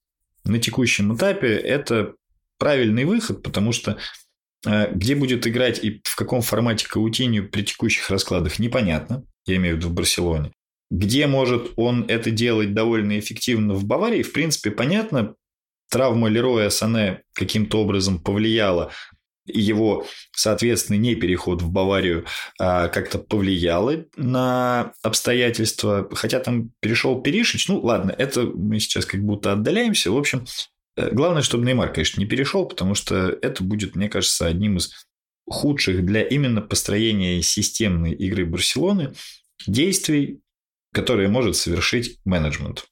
[0.45, 2.15] на текущем этапе это
[2.59, 3.99] правильный выход, потому что
[4.67, 9.25] э, где будет играть и в каком формате Каутинью при текущих раскладах, непонятно.
[9.47, 10.53] Я имею в виду в Барселоне.
[10.93, 15.35] Где может он это делать довольно эффективно в Баварии, в принципе, понятно.
[15.91, 18.93] Травма Лероя Сане каким-то образом повлияла
[19.47, 22.27] его, соответственно, не переход в Баварию
[22.59, 26.11] а как-то повлияло на обстоятельства.
[26.13, 27.69] Хотя там перешел Перишич.
[27.69, 30.11] Ну, ладно, это мы сейчас как будто отдаляемся.
[30.11, 30.45] В общем,
[30.97, 34.93] э, главное, чтобы Неймар, конечно, не перешел, потому что это будет, мне кажется, одним из
[35.49, 39.15] худших для именно построения системной игры Барселоны
[39.67, 40.43] действий,
[40.93, 42.87] которые может совершить менеджмент.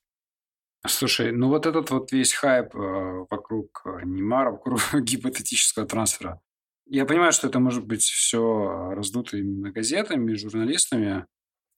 [0.87, 6.41] Слушай, ну вот этот вот весь хайп э, вокруг э, Неймара, вокруг гипотетического трансфера,
[6.87, 11.27] я понимаю, что это может быть все раздуто именно газетами, журналистами.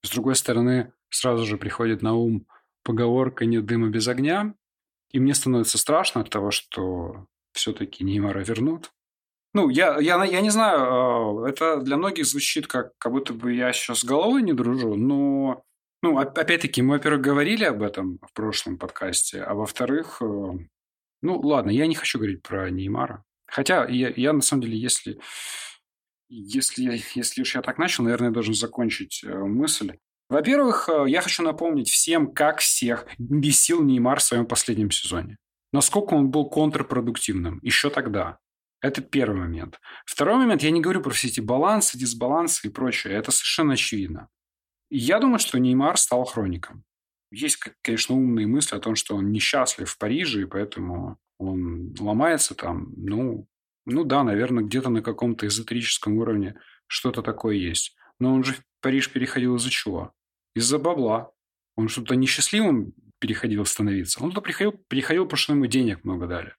[0.02, 2.46] С другой стороны, сразу же приходит на ум
[2.82, 4.54] поговорка «нет дыма без огня»,
[5.10, 8.90] и мне становится страшно от того, что все-таки Неймара вернут.
[9.52, 13.52] Ну, я, я, я не знаю, э, это для многих звучит как, как будто бы
[13.52, 15.62] я сейчас с головой не дружу, но
[16.02, 20.24] ну, опять-таки, мы, во-первых, говорили об этом в прошлом подкасте, а во-вторых, э,
[21.22, 23.24] ну, ладно, я не хочу говорить про Неймара.
[23.46, 25.20] Хотя я, я на самом деле, если,
[26.28, 29.98] если, если уж я так начал, наверное, я должен закончить э, мысль.
[30.28, 35.36] Во-первых, э, я хочу напомнить всем, как всех бесил Неймар в своем последнем сезоне.
[35.72, 38.38] Насколько он был контрпродуктивным еще тогда.
[38.80, 39.78] Это первый момент.
[40.04, 43.14] Второй момент, я не говорю про все эти балансы, дисбалансы и прочее.
[43.14, 44.28] Это совершенно очевидно.
[44.94, 46.84] Я думаю, что Неймар стал хроником.
[47.30, 52.54] Есть, конечно, умные мысли о том, что он несчастлив в Париже, и поэтому он ломается
[52.54, 52.92] там.
[52.94, 53.48] Ну,
[53.86, 56.56] ну да, наверное, где-то на каком-то эзотерическом уровне
[56.88, 57.96] что-то такое есть.
[58.18, 60.12] Но он же в Париж переходил из-за чего?
[60.54, 61.32] Из-за бабла.
[61.74, 64.22] Он что-то несчастливым переходил становиться.
[64.22, 66.54] Он туда приходил, переходил, потому что ему денег много дали.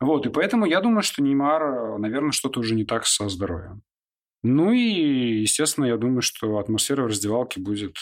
[0.00, 3.82] Вот, и поэтому я думаю, что Неймар, наверное, что-то уже не так со здоровьем.
[4.42, 7.96] Ну и, естественно, я думаю, что атмосфера в раздевалке будет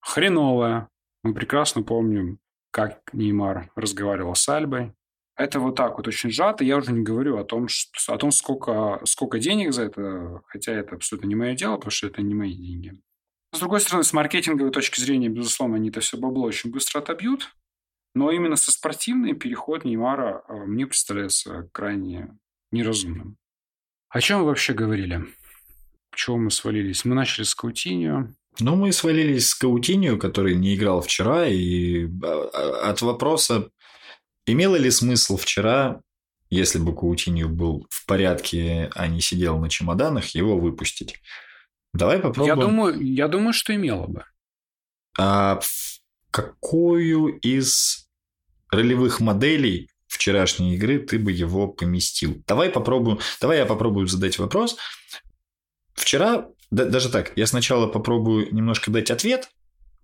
[0.00, 0.88] хреновая.
[1.22, 2.38] Мы прекрасно помним,
[2.70, 4.94] как Неймар разговаривал с Альбой.
[5.36, 6.64] Это вот так вот очень сжато.
[6.64, 10.72] Я уже не говорю о том, что, о том сколько, сколько денег за это, хотя
[10.72, 13.00] это абсолютно не мое дело, потому что это не мои деньги.
[13.52, 17.54] С другой стороны, с маркетинговой точки зрения, безусловно, они это все бабло очень быстро отобьют.
[18.14, 22.36] Но именно со спортивной переход Неймара а, мне представляется крайне
[22.72, 23.36] неразумным.
[24.08, 25.26] О чем мы вообще говорили?
[26.18, 27.04] Чего мы свалились?
[27.04, 28.28] Мы начали с Каутиньо.
[28.58, 33.70] Ну, мы свалились с Каутиньо, который не играл вчера, и а, а, от вопроса,
[34.44, 36.00] имело ли смысл вчера,
[36.50, 41.14] если бы Каутиньо был в порядке, а не сидел на чемоданах, его выпустить?
[41.94, 42.58] Давай попробуем.
[42.58, 44.24] Я думаю, я думаю что имело бы.
[45.16, 45.60] А
[46.32, 48.08] какую из
[48.72, 52.42] ролевых моделей вчерашней игры ты бы его поместил?
[52.48, 53.20] Давай попробуем.
[53.40, 54.76] Давай я попробую задать вопрос.
[55.98, 59.50] Вчера, да, даже так, я сначала попробую немножко дать ответ,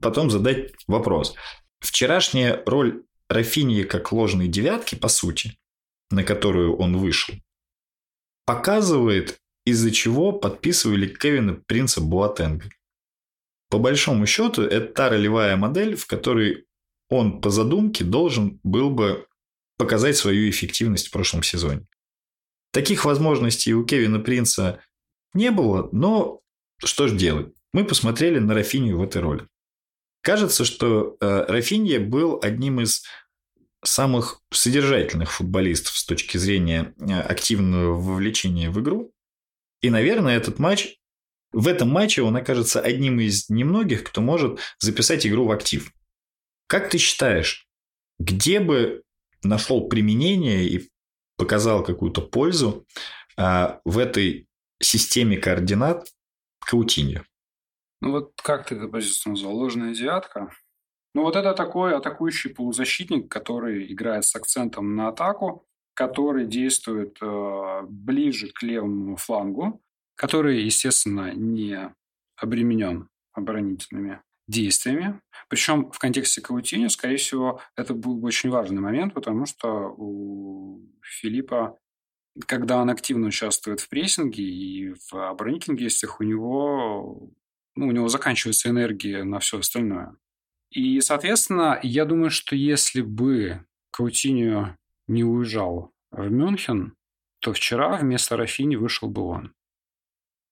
[0.00, 1.35] потом задать вопрос.
[1.80, 5.57] Вчерашняя роль Рафинии как ложной девятки, по сути,
[6.11, 7.35] на которую он вышел,
[8.44, 12.68] показывает, из-за чего подписывали Кевина Принца Буатенга.
[13.70, 16.66] По большому счету, это та ролевая модель, в которой
[17.09, 19.26] он по задумке должен был бы
[19.78, 21.87] показать свою эффективность в прошлом сезоне.
[22.72, 24.80] Таких возможностей у Кевина Принца
[25.35, 26.40] не было, но
[26.79, 27.53] что ж делать?
[27.73, 29.47] Мы посмотрели на Рафинию в этой роли.
[30.23, 33.05] Кажется, что э, Рафинья был одним из
[33.85, 39.12] самых содержательных футболистов с точки зрения э, активного вовлечения в игру.
[39.83, 40.97] И, наверное, этот матч,
[41.53, 45.92] в этом матче он окажется одним из немногих, кто может записать игру в актив.
[46.66, 47.68] Как ты считаешь,
[48.18, 49.03] где бы
[49.42, 50.88] нашел применение и
[51.37, 52.87] показал какую-то пользу
[53.37, 54.49] а, в этой
[54.80, 56.08] системе координат
[56.60, 57.22] Каутиньо?
[58.00, 59.56] Ну вот как ты это позицию назвал?
[59.56, 60.50] Ложная девятка?
[61.14, 67.82] Ну вот это такой атакующий полузащитник, который играет с акцентом на атаку, который действует э,
[67.88, 69.80] ближе к левому флангу,
[70.16, 71.94] который, естественно, не
[72.37, 75.20] обременен оборонительными действиями.
[75.48, 80.80] Причем в контексте Каутини, скорее всего, это был бы очень важный момент, потому что у
[81.02, 81.78] Филиппа,
[82.47, 87.31] когда он активно участвует в прессинге и в оборонительных действиях, у него,
[87.77, 90.16] ну, у него заканчивается энергия на все остальное.
[90.70, 96.94] И, соответственно, я думаю, что если бы Каутиньо не уезжал в Мюнхен,
[97.40, 99.55] то вчера вместо Рафини вышел бы он.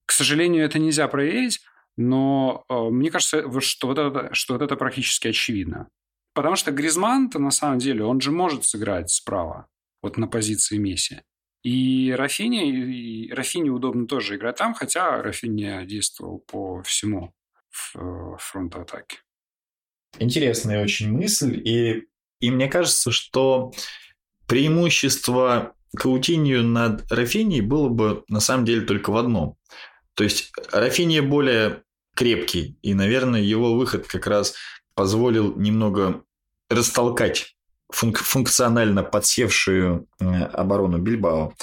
[0.07, 1.61] К сожалению, это нельзя проверить,
[1.97, 5.89] но э, мне кажется, что вот, это, что вот это практически очевидно.
[6.35, 9.67] Потому что Гризман-то на самом деле, он же может сыграть справа,
[10.03, 11.23] вот на позиции Месси.
[11.63, 17.35] И Рафини, и Рафини удобно тоже играть там, хотя Рафини действовал по всему
[17.95, 17.99] э,
[18.39, 19.19] фронту атаки.
[20.19, 21.61] Интересная очень мысль.
[21.65, 22.09] И,
[22.41, 23.73] и мне кажется, что
[24.47, 29.57] преимущество Каутинью над Рафинией было бы на самом деле только в одном.
[30.15, 31.83] То есть Рафиния более
[32.15, 34.55] крепкий, и, наверное, его выход как раз
[34.95, 36.25] позволил немного
[36.69, 37.57] растолкать
[37.93, 41.55] функ- функционально подсевшую э, оборону Бильбао.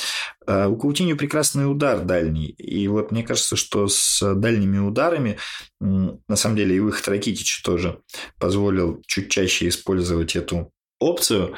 [0.48, 2.48] А у Каутиньо прекрасный удар дальний.
[2.48, 5.38] И вот мне кажется, что с дальними ударами,
[5.80, 8.02] на самом деле, и выход Ракитича тоже
[8.40, 11.56] позволил чуть чаще использовать эту опцию.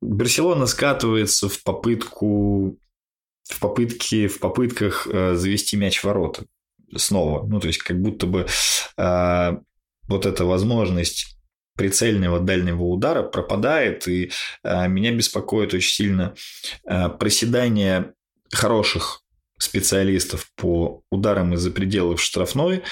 [0.00, 2.78] Барселона скатывается в попытку
[3.48, 6.44] в попытке, в попытках э, завести мяч в ворота
[6.96, 7.46] снова.
[7.46, 8.46] Ну, то есть, как будто бы
[8.96, 9.52] э,
[10.06, 11.37] вот эта возможность
[11.78, 14.30] прицельного дальнего удара пропадает, и
[14.64, 16.34] э, меня беспокоит очень сильно
[16.84, 18.12] э, проседание
[18.52, 19.22] хороших
[19.58, 22.82] специалистов по ударам из-за пределов штрафной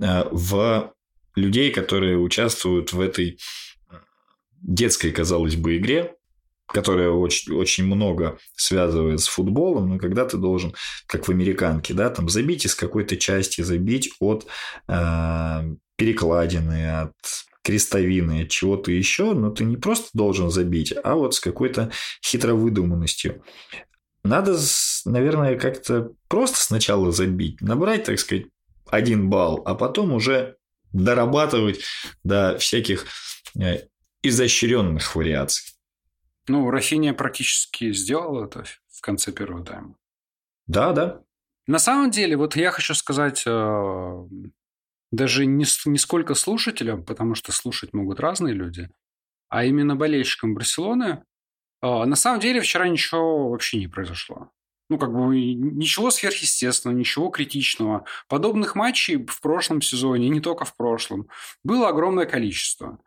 [0.00, 0.94] э, в
[1.34, 3.38] людей, которые участвуют в этой
[4.62, 6.14] детской, казалось бы, игре,
[6.66, 10.74] которая очень, очень много связывает с футболом, но когда ты должен,
[11.06, 14.46] как в американке, да, там забить из какой-то части, забить от
[14.88, 15.62] э,
[15.96, 17.12] перекладины, от
[17.66, 21.90] крестовины, от чего-то еще, но ты не просто должен забить, а вот с какой-то
[22.24, 23.42] хитровыдуманностью.
[24.22, 24.56] Надо,
[25.04, 28.46] наверное, как-то просто сначала забить, набрать, так сказать,
[28.88, 30.56] один балл, а потом уже
[30.92, 31.80] дорабатывать
[32.22, 33.06] до всяких
[33.60, 33.88] э,
[34.22, 35.74] изощренных вариаций.
[36.46, 39.96] Ну, Рафиния практически сделал это в конце первого тайма.
[40.68, 41.20] Да, да.
[41.66, 44.28] На самом деле, вот я хочу сказать э,
[45.10, 48.90] даже не, не сколько слушателям, потому что слушать могут разные люди,
[49.48, 51.22] а именно болельщикам Барселоны.
[51.82, 54.50] Э, на самом деле, вчера ничего вообще не произошло.
[54.88, 58.04] Ну, как бы ничего сверхъестественного, ничего критичного.
[58.28, 61.28] Подобных матчей в прошлом сезоне, не только в прошлом,
[61.64, 62.98] было огромное количество.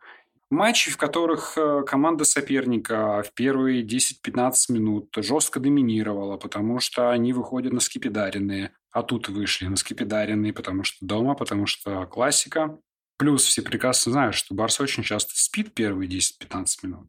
[0.50, 7.32] Матчи, в которых э, команда соперника в первые 10-15 минут жестко доминировала, потому что они
[7.32, 12.78] выходят на скипидаренные, а тут вышли на скипидаренные, потому что дома, потому что классика.
[13.18, 17.08] Плюс все прекрасно знают, что Барс очень часто спит первые 10-15 минут.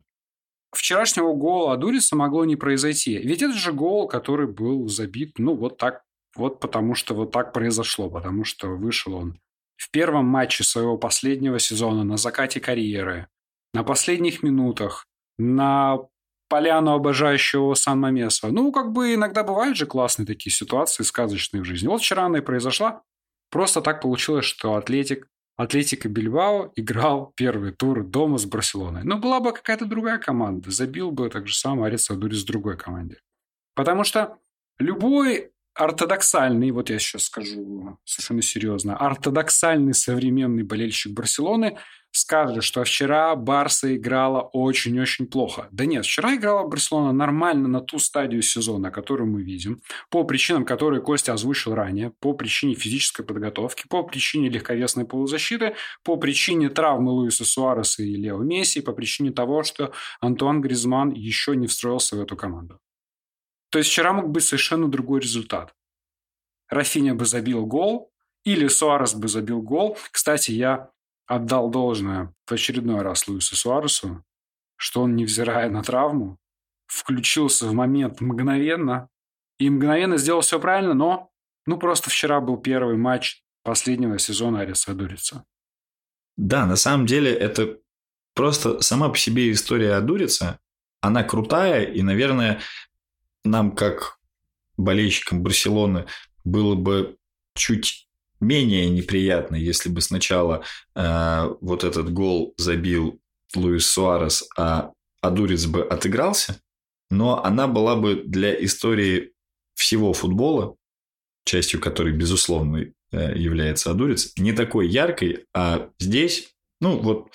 [0.76, 3.17] Вчерашнего гола Адуриса могло не произойти.
[3.17, 6.04] Ведь это же гол, который был забит, ну, вот так,
[6.36, 9.39] вот потому что вот так произошло, потому что вышел он
[9.76, 13.28] в первом матче своего последнего сезона на закате карьеры,
[13.74, 16.00] на последних минутах, на
[16.52, 18.50] поляну обожающего Сан-Мамеса.
[18.50, 21.88] Ну, как бы иногда бывают же классные такие ситуации, сказочные в жизни.
[21.88, 23.04] Вот вчера она и произошла.
[23.50, 29.06] Просто так получилось, что Атлетик, Атлетика Бильбао играл первый тур дома с Барселоной.
[29.06, 33.15] Но была бы какая-то другая команда, забил бы так же самое Арец с другой команде.
[33.73, 34.38] Потому что
[34.78, 41.78] любой ортодоксальный, вот я сейчас скажу совершенно серьезно, ортодоксальный современный болельщик Барселоны
[42.12, 45.68] скажет, что вчера Барса играла очень-очень плохо.
[45.72, 50.66] Да нет, вчера играла Барселона нормально на ту стадию сезона, которую мы видим, по причинам,
[50.66, 57.12] которые Костя озвучил ранее, по причине физической подготовки, по причине легковесной полузащиты, по причине травмы
[57.12, 62.22] Луиса Суареса и Лео Месси, по причине того, что Антуан Гризман еще не встроился в
[62.22, 62.80] эту команду.
[63.70, 65.74] То есть вчера мог быть совершенно другой результат.
[66.70, 68.12] Рафиня бы забил гол,
[68.44, 69.98] или Суарес бы забил гол.
[70.12, 70.90] Кстати, я
[71.28, 74.24] отдал должное в очередной раз Луису Суаресу,
[74.76, 76.38] что он, невзирая на травму,
[76.88, 79.10] включился в момент мгновенно
[79.60, 81.30] и мгновенно сделал все правильно, но
[81.65, 85.46] ну просто вчера был первый матч последнего сезона Ариса Дурица.
[86.38, 87.82] Да, на самом деле это
[88.34, 90.60] Просто сама по себе история Адурица,
[91.02, 92.62] она крутая, и, наверное,
[93.44, 94.19] нам, как
[94.78, 96.06] болельщикам Барселоны,
[96.44, 97.17] было бы
[97.56, 98.08] чуть
[98.42, 100.63] менее неприятно, если бы сначала
[100.96, 103.19] э, вот этот гол забил
[103.56, 106.60] Луис Суарес, а Адурец бы отыгрался,
[107.10, 109.33] но она была бы для истории
[109.75, 110.75] всего футбола,
[111.46, 117.31] частью которой, безусловно, э, является Адурец, не такой яркой, а здесь, ну вот,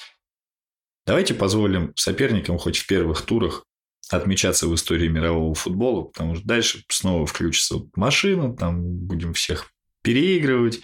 [1.07, 3.65] давайте позволим соперникам хоть в первых турах
[4.11, 9.73] отмечаться в истории мирового футбола, потому что дальше снова включится машина, там будем всех
[10.07, 10.81] переигрывать,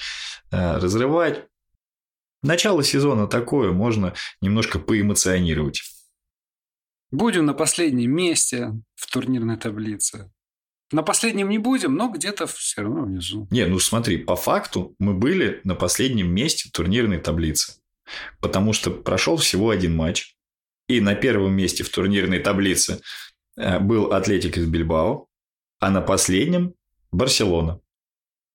[0.50, 1.44] э, разрывать.
[2.42, 5.82] Начало сезона такое, можно немножко поэмоционировать.
[7.12, 10.32] Будем на последнем месте в турнирной таблице.
[10.90, 13.46] На последнем не будем, но где-то все равно внизу.
[13.52, 17.74] Не, ну смотри, по факту мы были на последнем месте турнирной таблицы.
[18.40, 20.34] Потому что прошел всего один матч.
[20.88, 23.00] И на первом месте в турнирной таблице
[23.56, 25.28] э, был Атлетик из Бильбао,
[25.78, 26.74] а на последнем
[27.12, 27.81] Барселона.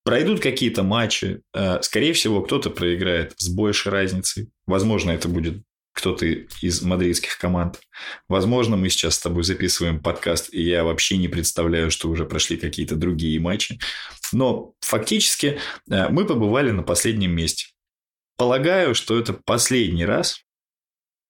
[0.07, 4.49] Пройдут какие-то матчи, э, скорее всего, кто-то проиграет с большей разницей.
[4.65, 7.81] Возможно, это будет кто-то из мадридских команд.
[8.29, 12.55] Возможно, мы сейчас с тобой записываем подкаст, и я вообще не представляю, что уже прошли
[12.55, 13.79] какие-то другие матчи.
[14.31, 15.59] Но фактически
[15.91, 17.65] э, мы побывали на последнем месте.
[18.37, 20.39] Полагаю, что это последний раз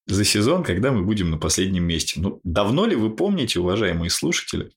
[0.06, 2.20] за сезон, когда мы будем на последнем месте.
[2.20, 4.70] Ну, давно ли вы помните, уважаемые слушатели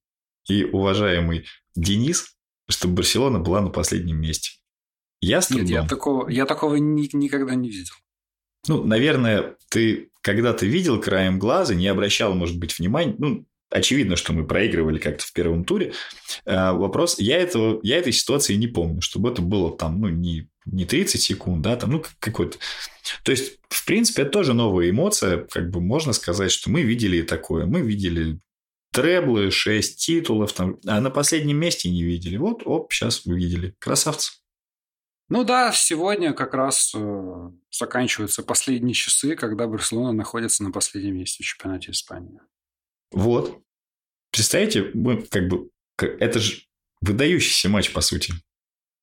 [0.48, 1.44] и уважаемый
[1.76, 2.39] Денис,
[2.70, 4.52] что Барселона была на последнем месте.
[5.20, 7.94] Я с Нет, я такого, я такого ни, никогда не видел.
[8.66, 13.14] Ну, наверное, ты когда-то видел краем глаза, не обращал, может быть, внимания.
[13.18, 15.92] Ну, очевидно, что мы проигрывали как-то в первом туре.
[16.44, 20.48] А, вопрос, я, этого, я этой ситуации не помню, чтобы это было там, ну, не,
[20.66, 22.58] не 30 секунд, да, там, ну, какой-то...
[23.22, 27.22] То есть, в принципе, это тоже новая эмоция, как бы можно сказать, что мы видели
[27.22, 28.38] такое, мы видели
[28.92, 32.36] треблы, 6 титулов, там, а на последнем месте не видели.
[32.36, 33.74] Вот, оп, сейчас увидели.
[33.78, 34.32] Красавцы.
[35.28, 41.44] Ну да, сегодня как раз э, заканчиваются последние часы, когда Барселона находится на последнем месте
[41.44, 42.40] в чемпионате Испании.
[43.12, 43.62] Вот.
[44.32, 45.70] Представляете, мы как бы...
[45.96, 46.62] Это же
[47.00, 48.34] выдающийся матч, по сути.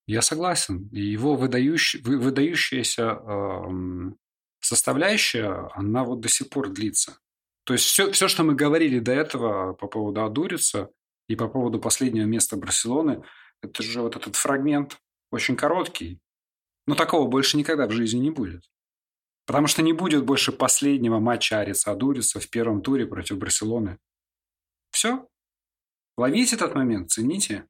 [0.06, 0.90] Я согласен.
[0.92, 4.12] И его выдающий, выдающаяся э,
[4.60, 7.20] составляющая, она вот до сих пор длится.
[7.68, 10.89] То есть все, все, что мы говорили до этого по поводу Адурица
[11.28, 13.24] и по поводу последнего места Барселоны,
[13.61, 14.97] это же вот этот фрагмент
[15.32, 16.22] очень короткий.
[16.86, 18.63] Но такого больше никогда в жизни не будет.
[19.45, 23.97] Потому что не будет больше последнего матча Ариса Адурица в первом туре против Барселоны.
[24.91, 25.28] Все.
[26.18, 27.65] Ловите этот момент, цените.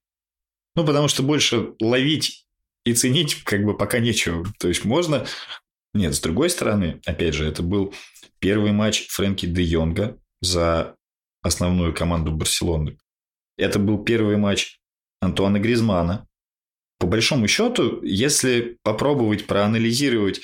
[0.76, 2.46] Ну, потому что больше ловить
[2.86, 4.46] и ценить как бы пока нечего.
[4.60, 5.26] То есть можно...
[5.98, 7.94] Нет, с другой стороны, опять же, это был
[8.40, 10.96] Первый матч Фрэнки де Йонга за
[11.42, 12.98] основную команду Барселоны.
[13.58, 14.80] Это был первый матч
[15.22, 16.28] Антуана Гризмана.
[17.00, 20.42] По большому счету, если попробовать проанализировать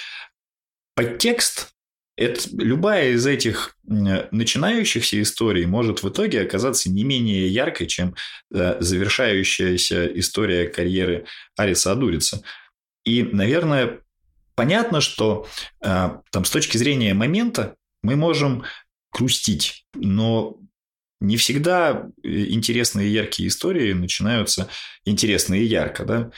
[0.96, 1.70] подтекст,
[2.16, 8.16] это, любая из этих начинающихся историй может в итоге оказаться не менее яркой, чем
[8.54, 11.26] э, завершающаяся история карьеры
[11.58, 12.44] Ариса Адурица.
[13.04, 14.00] И, наверное,
[14.56, 15.48] понятно, что
[15.82, 18.64] э, там с точки зрения момента мы можем
[19.12, 20.58] грустить, но
[21.20, 24.70] не всегда э, интересные и яркие истории начинаются
[25.06, 26.32] интересно и ярко, да.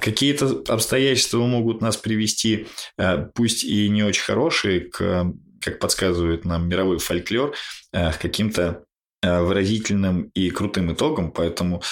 [0.00, 2.66] Какие-то обстоятельства могут нас привести,
[2.96, 7.54] э, пусть и не очень хорошие, к, как подсказывает нам мировой фольклор,
[7.92, 8.84] к каким-то
[9.20, 11.82] выразительным и крутым итогам, поэтому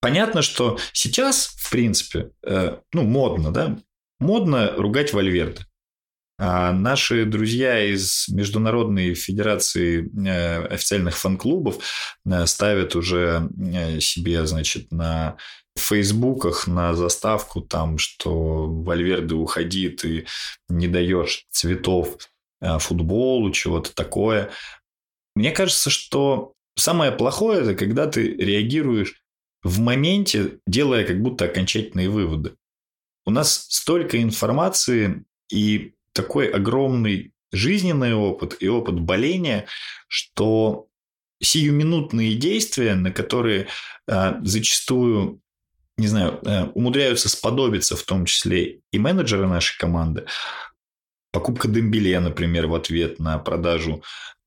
[0.00, 2.30] понятно, что сейчас, в принципе,
[2.92, 3.76] ну, модно, да,
[4.18, 5.64] модно ругать Вальверде.
[6.40, 11.82] А наши друзья из Международной Федерации э, официальных фан-клубов
[12.24, 15.36] э, ставят уже э, себе, значит, на
[15.76, 20.26] фейсбуках на заставку там, что Вальверде уходи, ты
[20.68, 22.18] не даешь цветов
[22.60, 24.50] футболу, чего-то такое.
[25.36, 29.22] Мне кажется, что самое плохое это когда ты реагируешь
[29.62, 32.54] в моменте, делая как будто окончательные выводы.
[33.28, 35.22] У нас столько информации,
[35.52, 39.66] и такой огромный жизненный опыт и опыт боления,
[40.06, 40.86] что
[41.38, 43.68] сиюминутные действия, на которые
[44.06, 45.42] э, зачастую,
[45.98, 50.24] не знаю, э, умудряются сподобиться в том числе и менеджеры нашей команды,
[51.30, 54.02] покупка Дембеле, например, в ответ на продажу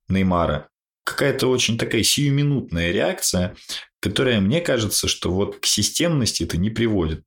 [0.08, 0.70] Неймара,
[1.04, 3.54] какая-то очень такая сиюминутная реакция,
[4.00, 7.24] которая, мне кажется, что вот к системности это не приводит.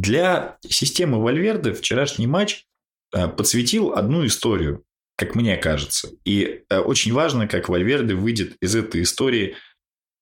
[0.00, 2.68] Для системы Вальверды вчерашний матч
[3.12, 4.84] Э, подсветил одну историю.
[5.16, 6.10] как мне кажется.
[6.24, 9.56] И э, очень важно, как Вальверде выйдет из этой истории,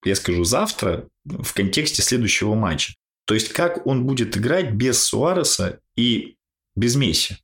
[0.06, 2.94] я скажу, завтра в контексте следующего матча.
[3.26, 6.36] То есть, как он будет играть без Суареса и
[6.76, 7.36] без Месси,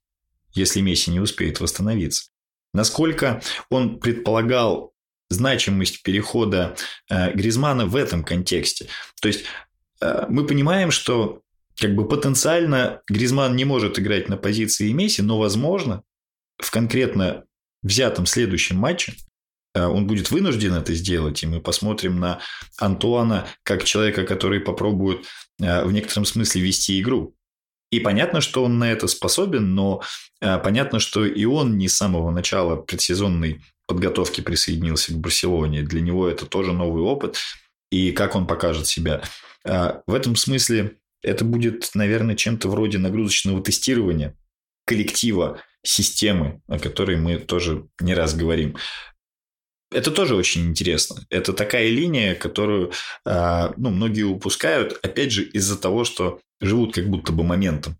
[0.54, 2.30] если Месси не успеет восстановиться.
[2.72, 4.94] Насколько он предполагал
[5.28, 6.74] значимость перехода
[7.10, 8.88] э, Гризмана в этом контексте.
[9.20, 9.44] То есть,
[10.00, 11.41] э, мы понимаем, что
[11.82, 16.04] как бы потенциально Гризман не может играть на позиции Месси, но, возможно,
[16.56, 17.44] в конкретно
[17.82, 19.16] взятом следующем матче
[19.74, 22.38] э, он будет вынужден это сделать, и мы посмотрим на
[22.78, 25.26] Антуана как человека, который попробует
[25.60, 27.34] э, в некотором смысле вести игру.
[27.90, 30.02] И понятно, что он на это способен, но
[30.40, 35.82] э, понятно, что и он не с самого начала предсезонной подготовки присоединился к Барселоне.
[35.82, 37.38] Для него это тоже новый опыт,
[37.90, 39.24] и как он покажет себя.
[39.64, 44.36] В этом смысле это будет, наверное, чем-то вроде нагрузочного тестирования
[44.84, 48.76] коллектива, системы, о которой мы тоже не раз говорим.
[49.90, 51.24] Это тоже очень интересно.
[51.28, 52.92] Это такая линия, которую
[53.26, 57.96] а, ну, многие упускают, опять же, из-за того, что живут как будто бы моментом.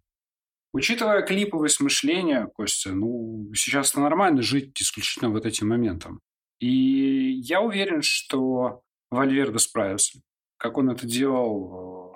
[0.72, 6.20] Учитывая клиповость мышления, Костя, ну, сейчас нормально жить исключительно вот этим моментом.
[6.60, 10.20] И я уверен, что Вальвердо справится,
[10.56, 12.11] как он это делал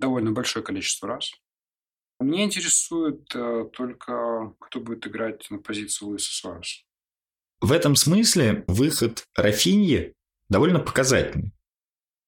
[0.00, 1.32] довольно большое количество раз.
[2.18, 6.82] Мне интересует э, только, кто будет играть на позиции Луиса Суареса.
[7.60, 10.14] В этом смысле выход Рафиньи
[10.48, 11.52] довольно показательный.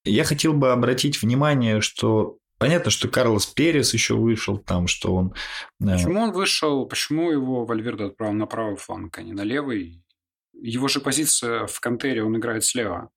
[0.04, 5.34] Я хотел бы обратить внимание, что понятно, что Карлос Перес еще вышел там, что он...
[5.80, 6.86] Э, почему он вышел?
[6.86, 10.02] Почему его Вальверде отправил на правый фланг, а не на левый?
[10.54, 13.10] Его же позиция в Кантере, он играет слева.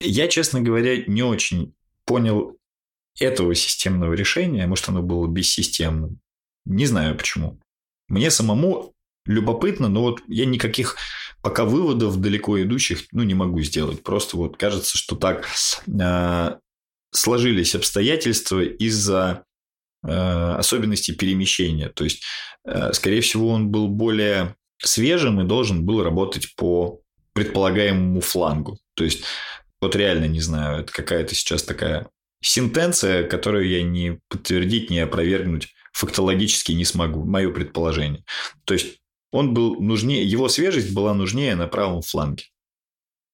[0.00, 1.74] Я, честно говоря, не очень
[2.04, 2.56] понял
[3.18, 6.18] этого системного решения, может, оно было бессистемным.
[6.64, 7.60] Не знаю почему.
[8.08, 8.94] Мне самому
[9.26, 10.96] любопытно, но вот я никаких
[11.42, 14.02] пока выводов далеко идущих ну, не могу сделать.
[14.02, 15.46] Просто вот кажется, что так
[15.86, 16.56] э,
[17.10, 19.44] сложились обстоятельства из-за
[20.04, 21.88] э, особенностей перемещения.
[21.88, 22.22] То есть,
[22.64, 27.00] э, скорее всего, он был более свежим и должен был работать по
[27.34, 28.78] предполагаемому флангу.
[28.94, 29.24] То есть,
[29.80, 32.08] вот реально не знаю, это какая-то сейчас такая
[32.42, 38.24] сентенция, которую я не подтвердить, не опровергнуть фактологически не смогу, мое предположение.
[38.64, 38.98] То есть
[39.30, 42.44] он был нужнее, его свежесть была нужнее на правом фланге.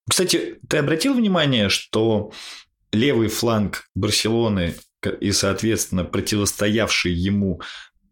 [0.09, 2.33] Кстати, ты обратил внимание, что
[2.93, 4.75] левый фланг Барселоны
[5.21, 7.61] и, соответственно, противостоявший ему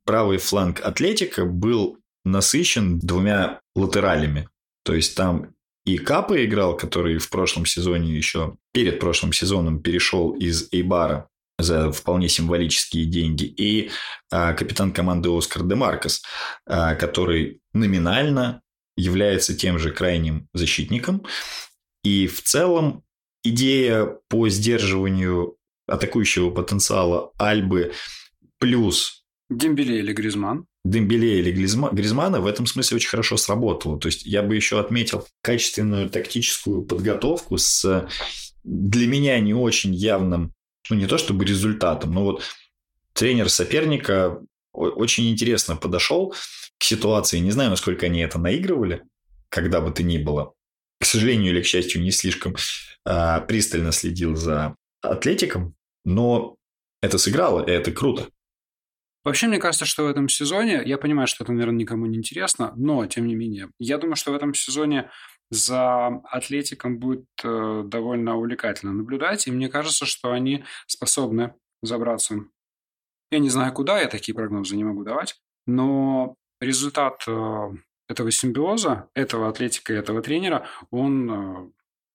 [0.05, 4.49] правый фланг Атлетика был насыщен двумя латералями.
[4.84, 5.56] То есть там
[5.87, 11.93] и Капа играл, который в прошлом сезоне еще, перед прошлым сезоном перешел из Эйбара за
[11.93, 13.91] вполне символические деньги, и
[14.30, 16.22] а, капитан команды Оскар де Маркос,
[16.66, 18.62] а, который номинально
[18.97, 21.24] является тем же крайним защитником.
[22.03, 23.05] И в целом
[23.45, 25.57] идея по сдерживанию
[25.87, 27.93] атакующего потенциала Альбы
[28.59, 29.24] плюс...
[29.49, 30.66] Дембеле или Гризман.
[30.91, 33.99] Дембеле или Гризмана в этом смысле очень хорошо сработало.
[33.99, 38.09] То есть я бы еще отметил качественную тактическую подготовку с
[38.64, 40.53] для меня не очень явным,
[40.91, 42.43] ну не то чтобы результатом, но вот
[43.12, 44.41] тренер соперника
[44.72, 46.34] очень интересно подошел
[46.78, 47.39] к ситуации.
[47.39, 49.03] Не знаю, насколько они это наигрывали,
[49.49, 50.53] когда бы то ни было.
[51.01, 52.57] К сожалению или к счастью, не слишком
[53.05, 55.74] а, пристально следил за атлетиком,
[56.05, 56.57] но
[57.01, 58.28] это сыграло, и это круто.
[59.27, 62.72] Вообще, мне кажется, что в этом сезоне, я понимаю, что это, наверное, никому не интересно,
[62.77, 65.11] но, тем не менее, я думаю, что в этом сезоне
[65.51, 72.45] за Атлетиком будет э, довольно увлекательно наблюдать, и мне кажется, что они способны забраться.
[73.33, 77.70] Я не знаю, куда, я такие прогнозы не могу давать, но результат э,
[78.09, 81.70] этого симбиоза, этого Атлетика и этого тренера, он, э,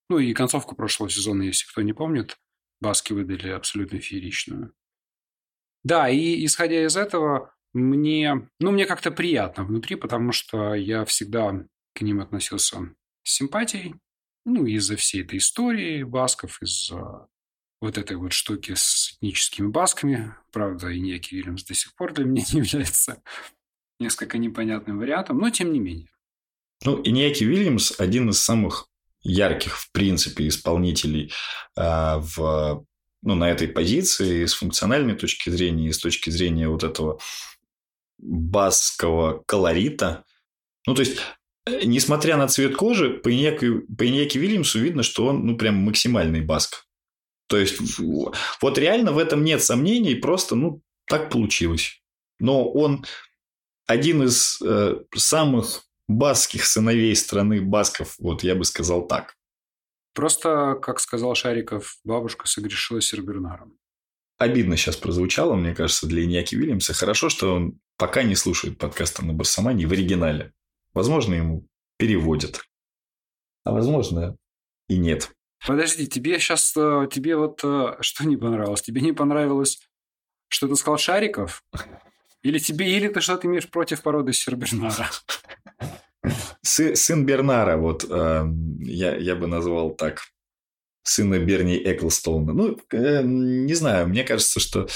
[0.09, 2.38] ну и концовку прошлого сезона, если кто не помнит,
[2.80, 4.74] Баски выдали абсолютно фееричную.
[5.84, 11.65] Да, и исходя из этого, мне, ну, мне как-то приятно внутри, потому что я всегда
[11.93, 12.77] к ним относился
[13.23, 13.95] с симпатией.
[14.45, 17.27] Ну, из-за всей этой истории басков, из-за
[17.79, 20.36] вот этой вот штуки с этническими басками.
[20.51, 23.21] Правда, и Ниаки Вильямс до сих пор для меня не является
[23.99, 26.09] несколько непонятным вариантом, но тем не менее.
[26.84, 28.88] Ну, и Ниаки Вильямс один из самых
[29.21, 31.32] ярких, в принципе, исполнителей
[31.77, 32.86] э, в
[33.22, 37.19] ну, на этой позиции с функциональной точки зрения, и с точки зрения вот этого
[38.17, 40.26] басского колорита.
[40.88, 41.17] Ну, то есть,
[41.65, 45.76] э, несмотря на цвет кожи, по Иньяке, по Иньяке Вильямсу видно, что он, ну, прям
[45.76, 46.86] максимальный баск.
[47.47, 52.01] То есть, вот реально в этом нет сомнений, просто, ну, так получилось.
[52.39, 53.05] Но он
[53.88, 58.15] один из э, самых баских сыновей страны басков.
[58.19, 59.36] Вот я бы сказал так.
[60.14, 63.78] Просто, как сказал Шариков, бабушка согрешила Сербернаром.
[64.38, 66.93] Обидно сейчас прозвучало, мне кажется, для Иньяки Вильямса.
[66.93, 70.51] Хорошо, что он пока не слушает подкаста на Барсамане в оригинале.
[70.93, 72.62] Возможно, ему переводят.
[73.64, 74.36] А возможно,
[74.89, 75.32] и нет.
[75.66, 78.82] Подожди, тебе сейчас, э, тебе вот э, что не понравилось?
[78.82, 79.80] Тебе не понравилось,
[80.47, 81.64] что ты сказал Шариков?
[82.41, 85.07] Или тебе, или ты что-то имеешь против породы Сербернара?
[86.61, 88.45] Сы, сын Бернара, вот э,
[88.80, 90.22] я, я бы назвал так.
[91.03, 92.53] Сына Берни Эклстоуна.
[92.53, 94.88] Ну, э, не знаю, мне кажется, что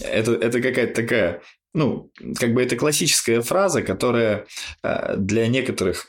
[0.00, 1.42] это, это какая-то такая,
[1.74, 4.46] ну, как бы это классическая фраза, которая
[4.82, 6.08] э, для некоторых,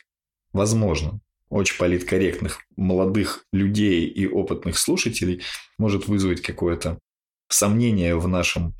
[0.54, 5.44] возможно, очень политкорректных молодых людей и опытных слушателей
[5.78, 7.00] может вызвать какое-то
[7.50, 8.76] сомнение в нашем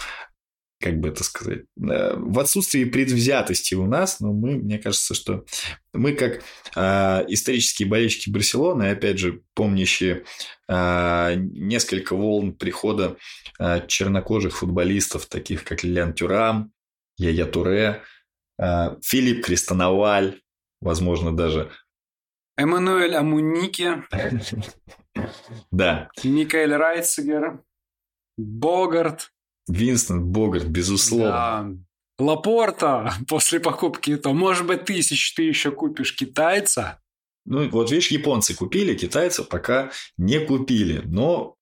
[0.84, 5.46] как бы это сказать, э, в отсутствии предвзятости у нас, но мы, мне кажется, что
[5.94, 6.44] мы как
[6.76, 10.26] э, исторические болельщики Барселоны, опять же, помнящие
[10.68, 13.16] э, несколько волн прихода
[13.60, 16.74] э, чернокожих футболистов, таких как Лилиан Тюрам,
[17.18, 18.02] Яя Туре,
[18.60, 20.42] э, Филипп Крестоноваль,
[20.82, 21.72] возможно, даже
[22.58, 24.04] Эммануэль Амуники.
[25.70, 26.10] Да.
[26.24, 27.64] Микаэль Райцигер.
[28.36, 29.33] Богарт.
[29.68, 31.78] Винстон Богарт, безусловно.
[32.18, 32.24] Да.
[32.26, 37.00] Лапорта после покупки, то, может быть, тысяч ты еще купишь китайца.
[37.46, 41.56] Ну, вот видишь, японцы купили, китайцы пока не купили, но,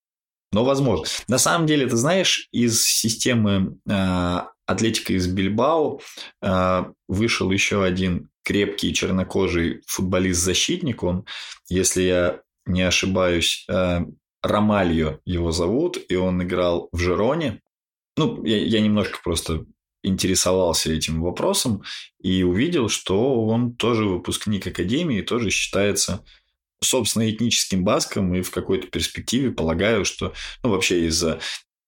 [0.51, 1.07] но возможно.
[1.27, 5.99] На самом деле, ты знаешь, из системы э, Атлетика из Бильбао
[6.41, 11.03] э, вышел еще один крепкий чернокожий футболист-защитник.
[11.03, 11.25] Он,
[11.67, 14.01] если я не ошибаюсь, э,
[14.43, 17.61] Ромальо его зовут, и он играл в Жероне.
[18.21, 19.65] Ну, я, я немножко просто
[20.03, 21.83] интересовался этим вопросом
[22.21, 26.23] и увидел, что он тоже выпускник академии, тоже считается
[26.83, 31.39] собственно этническим баском и в какой-то перспективе полагаю, что ну, вообще из-за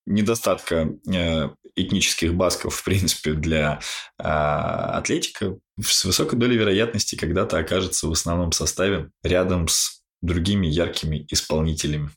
[0.05, 3.79] недостатка э, этнических басков, в принципе, для
[4.19, 11.25] э, атлетика с высокой долей вероятности когда-то окажется в основном составе рядом с другими яркими
[11.29, 12.09] исполнителями.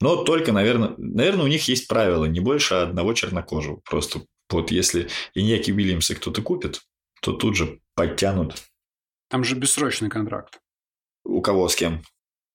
[0.00, 3.80] Но только, наверное, наверное, у них есть правило, не больше одного чернокожего.
[3.84, 6.82] Просто вот если Иньяки Уильямса кто-то купит,
[7.20, 8.62] то тут же подтянут.
[9.28, 10.60] Там же бессрочный контракт.
[11.24, 12.02] У кого, с кем?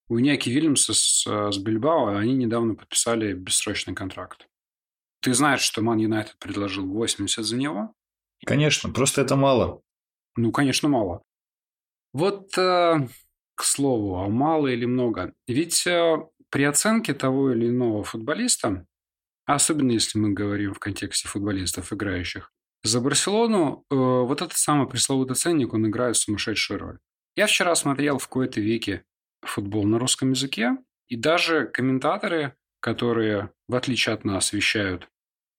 [0.10, 4.48] У Иньяки Вильямса с, с Бильбао они недавно подписали бессрочный контракт.
[5.22, 7.94] Ты знаешь, что Ман Юнайтед предложил 80 за него?
[8.46, 9.82] Конечно, просто это мало.
[10.36, 11.24] Ну, конечно, мало.
[12.14, 13.08] Вот, э,
[13.56, 15.34] к слову, а мало или много?
[15.48, 16.18] Ведь э,
[16.50, 18.86] при оценке того или иного футболиста,
[19.46, 22.52] особенно если мы говорим в контексте футболистов, играющих,
[22.84, 27.00] за Барселону э, вот этот самый пресловутый ценник, он играет сумасшедшую роль.
[27.36, 29.04] Я вчера смотрел в какой-то веке
[29.42, 30.78] футбол на русском языке,
[31.08, 35.10] и даже комментаторы, которые, в отличие от нас, вещают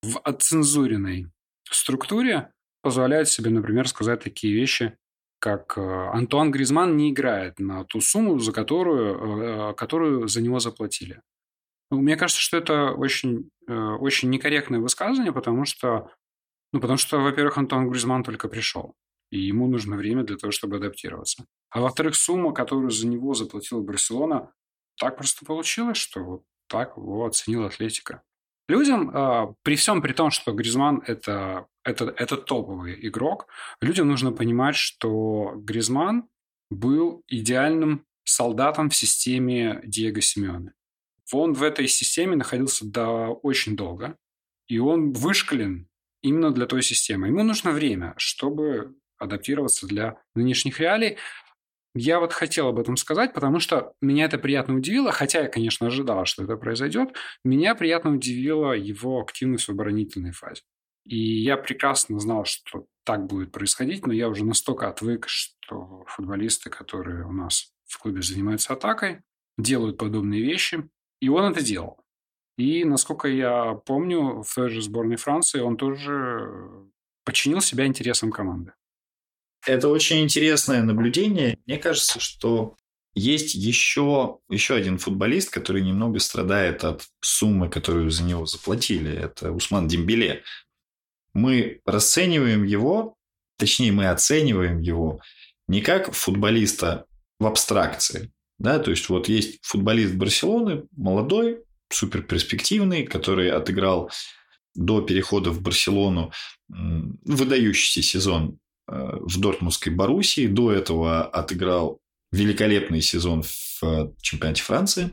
[0.02, 1.26] в отцензуренной
[1.70, 4.96] структуре, позволяют себе, например, сказать такие вещи,
[5.40, 10.60] как э, Антуан Гризман не играет на ту сумму, за которую, э, которую за него
[10.60, 11.22] заплатили.
[11.90, 16.10] Ну, мне кажется, что это очень, э, очень некорректное высказывание, потому что,
[16.72, 18.94] ну, потому что, во-первых, Антуан Гризман только пришел,
[19.30, 21.46] и ему нужно время для того, чтобы адаптироваться.
[21.70, 24.52] А во-вторых, сумма, которую за него заплатила Барселона,
[24.98, 28.22] так просто получилось, что вот так его оценила Атлетика.
[28.70, 33.48] Людям, а, при всем при том, что Гризман это, это, это топовый игрок,
[33.80, 36.28] людям нужно понимать, что Гризман
[36.70, 40.72] был идеальным солдатом в системе Диего Симеоне.
[41.32, 44.16] Он в этой системе находился до очень долго,
[44.68, 45.88] и он вышкален
[46.22, 47.26] именно для той системы.
[47.26, 51.16] Ему нужно время, чтобы адаптироваться для нынешних реалий.
[51.94, 55.88] Я вот хотел об этом сказать, потому что меня это приятно удивило, хотя я, конечно,
[55.88, 57.14] ожидал, что это произойдет.
[57.44, 60.62] Меня приятно удивила его активность в оборонительной фазе.
[61.04, 66.70] И я прекрасно знал, что так будет происходить, но я уже настолько отвык, что футболисты,
[66.70, 69.22] которые у нас в клубе занимаются атакой,
[69.58, 70.88] делают подобные вещи.
[71.20, 71.98] И он это делал.
[72.56, 76.88] И, насколько я помню, в той же сборной Франции он тоже
[77.24, 78.72] подчинил себя интересам команды.
[79.66, 81.58] Это очень интересное наблюдение.
[81.66, 82.76] Мне кажется, что
[83.14, 89.12] есть еще, еще один футболист, который немного страдает от суммы, которую за него заплатили.
[89.12, 90.42] Это Усман Дембеле.
[91.34, 93.16] Мы расцениваем его,
[93.58, 95.20] точнее, мы оцениваем его
[95.68, 97.06] не как футболиста
[97.38, 98.32] в абстракции.
[98.58, 98.78] Да?
[98.78, 104.10] То есть, вот есть футболист Барселоны, молодой, супер перспективный, который отыграл
[104.74, 106.32] до перехода в Барселону
[106.68, 108.59] выдающийся сезон
[108.90, 110.46] в Дортмундской Боруссии.
[110.46, 112.00] До этого отыграл
[112.32, 115.10] великолепный сезон в чемпионате Франции.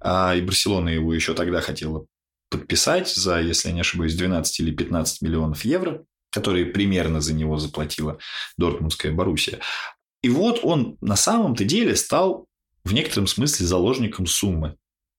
[0.00, 2.06] А, и Барселона его еще тогда хотела
[2.50, 7.58] подписать за, если я не ошибаюсь, 12 или 15 миллионов евро, которые примерно за него
[7.58, 8.18] заплатила
[8.56, 9.58] Дортмундская Боруссия.
[10.22, 12.46] И вот он на самом-то деле стал
[12.84, 14.76] в некотором смысле заложником суммы.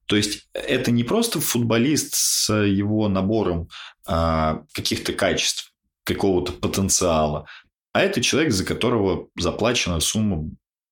[0.07, 3.69] То есть это не просто футболист с его набором
[4.07, 5.71] а, каких-то качеств,
[6.03, 7.45] какого-то потенциала,
[7.93, 10.49] а это человек, за которого заплачена сумма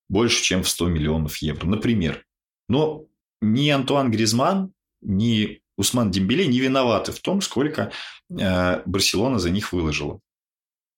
[0.09, 2.25] больше, чем в 100 миллионов евро, например.
[2.69, 3.05] Но
[3.41, 7.91] ни Антуан Гризман, ни Усман Дембеле не виноваты в том, сколько
[8.29, 10.19] э, Барселона за них выложила.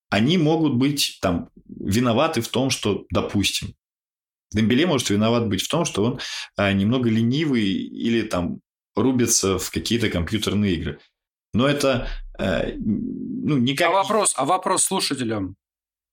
[0.08, 3.74] Они могут быть там виноваты в том, что, допустим,
[4.52, 6.20] Дембеле может виноват быть в том, что он
[6.56, 8.60] э, немного ленивый или там
[8.96, 11.00] рубится в какие-то компьютерные игры.
[11.52, 13.90] Но это э, ну, никак...
[13.90, 15.56] А вопрос, а вопрос слушателям?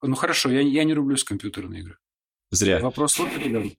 [0.01, 1.97] Ну хорошо, я, я не рублюсь в компьютерные игры.
[2.51, 2.79] Зря.
[2.79, 3.71] Вопрос слушателям.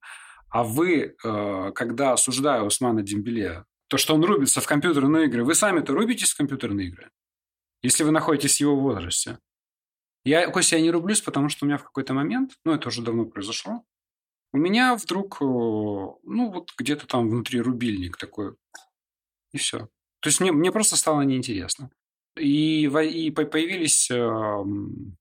[0.50, 5.54] А вы, э, когда осуждая Усмана Дембеле, то, что он рубится в компьютерные игры, вы
[5.54, 7.10] сами-то рубитесь в компьютерные игры?
[7.82, 9.38] Если вы находитесь в его возрасте.
[10.24, 13.02] Я, Костя, я не рублюсь, потому что у меня в какой-то момент, ну, это уже
[13.02, 13.84] давно произошло,
[14.52, 18.54] у меня вдруг, э, ну, вот где-то там внутри рубильник такой,
[19.52, 19.88] и все.
[20.20, 21.90] То есть мне, мне просто стало неинтересно.
[22.36, 25.16] И, и появились эм,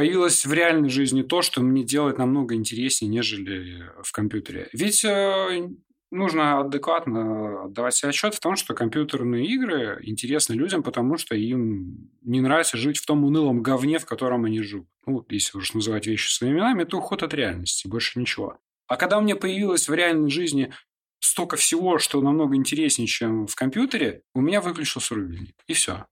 [0.00, 4.70] появилось в реальной жизни то, что мне делает намного интереснее, нежели в компьютере.
[4.72, 5.68] Ведь э,
[6.10, 12.10] нужно адекватно отдавать себе отчет в том, что компьютерные игры интересны людям, потому что им
[12.22, 14.88] не нравится жить в том унылом говне, в котором они живут.
[15.04, 18.56] Ну, если уж называть вещи своими именами, это уход от реальности, больше ничего.
[18.86, 20.72] А когда у меня появилось в реальной жизни
[21.18, 25.56] столько всего, что намного интереснее, чем в компьютере, у меня выключился рубильник.
[25.66, 26.06] И все.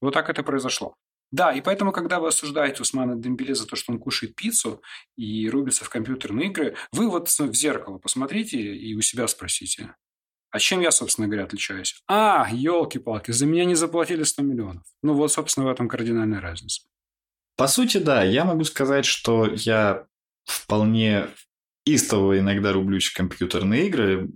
[0.00, 0.94] Вот так это произошло.
[1.32, 4.80] Да, и поэтому, когда вы осуждаете Усмана Дембеле за то, что он кушает пиццу
[5.16, 9.94] и рубится в компьютерные игры, вы вот в зеркало посмотрите и у себя спросите,
[10.50, 12.02] а чем я, собственно говоря, отличаюсь?
[12.06, 14.84] А, елки-палки, за меня не заплатили 100 миллионов.
[15.02, 16.82] Ну вот, собственно, в этом кардинальная разница.
[17.56, 20.06] По сути, да, я могу сказать, что я
[20.44, 21.28] вполне
[21.84, 24.30] истово иногда рублюсь в компьютерные игры.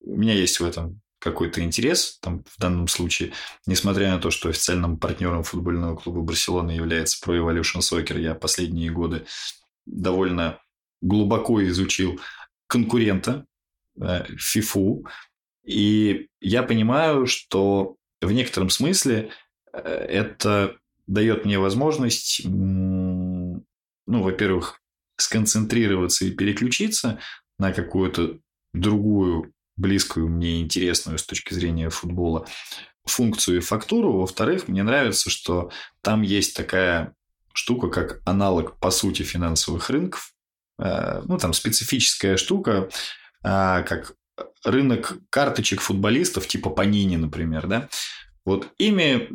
[0.00, 3.32] У меня есть в этом какой-то интерес, там, в данном случае,
[3.66, 8.90] несмотря на то, что официальным партнером футбольного клуба Барселона является Pro Evolution Soccer, я последние
[8.90, 9.26] годы
[9.86, 10.60] довольно
[11.00, 12.20] глубоко изучил
[12.66, 13.46] конкурента
[13.98, 15.10] FIFA, э,
[15.64, 19.30] и я понимаю, что в некотором смысле
[19.72, 23.62] э, это дает мне возможность, ну,
[24.06, 24.80] во-первых,
[25.16, 27.18] сконцентрироваться и переключиться
[27.58, 28.38] на какую-то
[28.72, 32.46] другую близкую мне интересную с точки зрения футбола
[33.04, 34.18] функцию и фактуру.
[34.18, 35.70] Во-вторых, мне нравится, что
[36.02, 37.14] там есть такая
[37.52, 40.32] штука, как аналог, по сути, финансовых рынков.
[40.78, 42.88] Э, ну, там специфическая штука,
[43.42, 44.14] э, как
[44.64, 47.88] рынок карточек футболистов, типа Панини, например, да.
[48.44, 49.28] Вот ими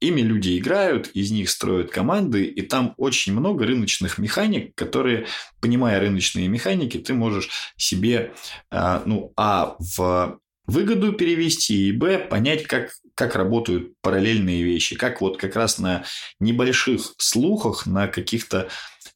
[0.00, 5.26] Ими люди играют, из них строят команды, и там очень много рыночных механик, которые,
[5.60, 8.34] понимая рыночные механики, ты можешь себе,
[8.70, 15.22] а, ну, а, в выгоду перевести, и б, понять, как, как работают параллельные вещи, как
[15.22, 16.04] вот как раз на
[16.40, 18.68] небольших слухах, на каких-то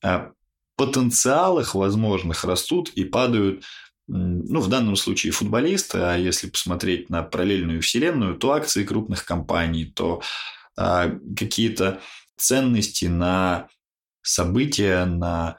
[0.03, 0.31] а,
[0.77, 3.65] потенциалах возможных растут и падают
[4.07, 9.85] ну, в данном случае футболисты, а если посмотреть на параллельную вселенную, то акции крупных компаний,
[9.85, 10.21] то
[10.81, 12.01] а, какие-то
[12.39, 13.69] ценности на
[14.23, 15.59] события, на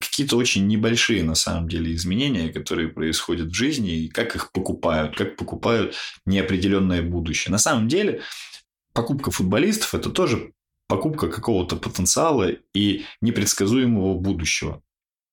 [0.00, 5.16] какие-то очень небольшие на самом деле изменения, которые происходят в жизни, и как их покупают,
[5.16, 5.94] как покупают
[6.24, 7.52] неопределенное будущее.
[7.52, 8.22] На самом деле
[8.94, 10.52] покупка футболистов– это тоже
[10.88, 14.82] покупка какого-то потенциала и непредсказуемого будущего.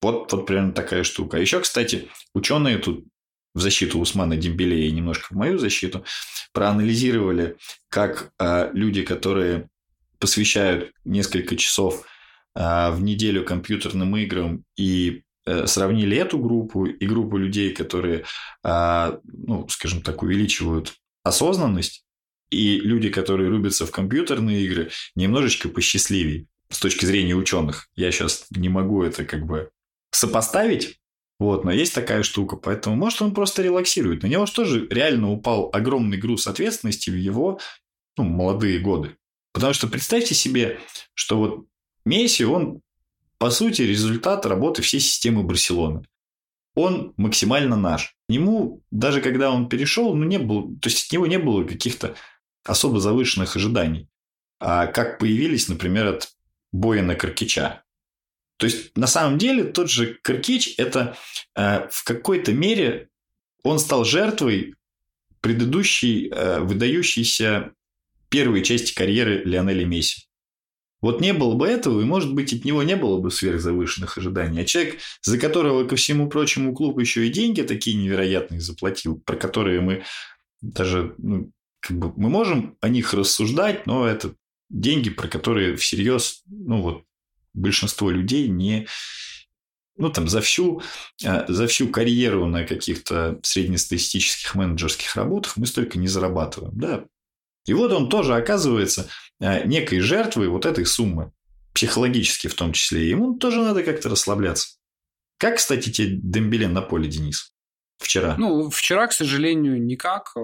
[0.01, 1.37] Вот, вот примерно такая штука.
[1.37, 3.05] А еще, кстати, ученые тут
[3.53, 6.05] в защиту Усмана Дембеле и немножко в мою защиту,
[6.53, 7.57] проанализировали,
[7.89, 9.69] как э, люди, которые
[10.19, 12.05] посвящают несколько часов
[12.55, 18.25] э, в неделю компьютерным играм и э, сравнили эту группу и группу людей, которые,
[18.63, 20.93] э, ну, скажем так, увеличивают
[21.23, 22.05] осознанность,
[22.49, 27.87] и люди, которые рубятся в компьютерные игры, немножечко посчастливее с точки зрения ученых.
[27.95, 29.71] Я сейчас не могу это как бы
[30.11, 30.99] сопоставить,
[31.41, 34.21] вот, но есть такая штука, поэтому, может, он просто релаксирует.
[34.21, 37.59] На него же тоже реально упал огромный груз ответственности в его
[38.15, 39.17] ну, молодые годы.
[39.51, 40.77] Потому что представьте себе,
[41.15, 41.65] что вот
[42.05, 42.81] Месси, он,
[43.39, 46.05] по сути, результат работы всей системы Барселоны.
[46.75, 48.15] Он максимально наш.
[48.29, 52.13] Ему, даже когда он перешел, ну, не было, то есть от него не было каких-то
[52.63, 54.07] особо завышенных ожиданий.
[54.59, 56.29] А как появились, например, от
[56.71, 57.81] Боина Каркича.
[58.61, 61.17] То есть, на самом деле, тот же Киркич– это
[61.55, 63.09] э, в какой-то мере
[63.63, 64.75] он стал жертвой
[65.39, 67.71] предыдущей э, выдающейся
[68.29, 70.27] первой части карьеры Лионеля Месси.
[71.01, 74.61] Вот не было бы этого, и, может быть, от него не было бы сверхзавышенных ожиданий.
[74.61, 79.37] А человек, за которого, ко всему прочему, клуб еще и деньги такие невероятные заплатил, про
[79.37, 80.03] которые мы
[80.61, 84.35] даже, ну, как бы, мы можем о них рассуждать, но это
[84.69, 87.05] деньги, про которые всерьез, ну, вот,
[87.53, 88.87] большинство людей не,
[89.97, 90.81] ну, там, за всю,
[91.23, 96.73] а, за всю карьеру на каких-то среднестатистических менеджерских работах мы столько не зарабатываем.
[96.75, 97.05] Да,
[97.65, 101.31] и вот он тоже оказывается а, некой жертвой вот этой суммы,
[101.73, 103.09] психологически в том числе.
[103.09, 104.77] Ему тоже надо как-то расслабляться.
[105.37, 107.51] Как, кстати, тебе Дембеле на поле, Денис?
[107.97, 108.35] Вчера.
[108.37, 110.35] Ну, вчера, к сожалению, никак.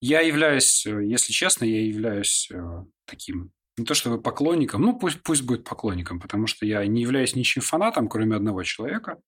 [0.00, 2.58] Я являюсь, если честно, я являюсь э,
[3.04, 7.36] таким не то чтобы поклонником, ну пусть, пусть будет поклонником, потому что я не являюсь
[7.36, 9.20] ничьим фанатом, кроме одного человека.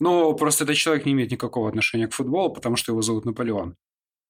[0.00, 3.76] Но просто этот человек не имеет никакого отношения к футболу, потому что его зовут Наполеон.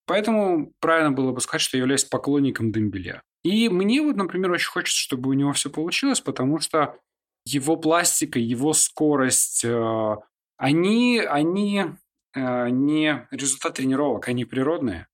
[0.06, 3.22] Поэтому правильно было бы сказать, что я являюсь поклонником Дембеля.
[3.44, 6.98] И мне вот, например, очень хочется, чтобы у него все получилось, потому что
[7.44, 10.16] его пластика, его скорость, э,
[10.56, 11.84] они, они
[12.34, 15.08] э, не результат тренировок, они природные.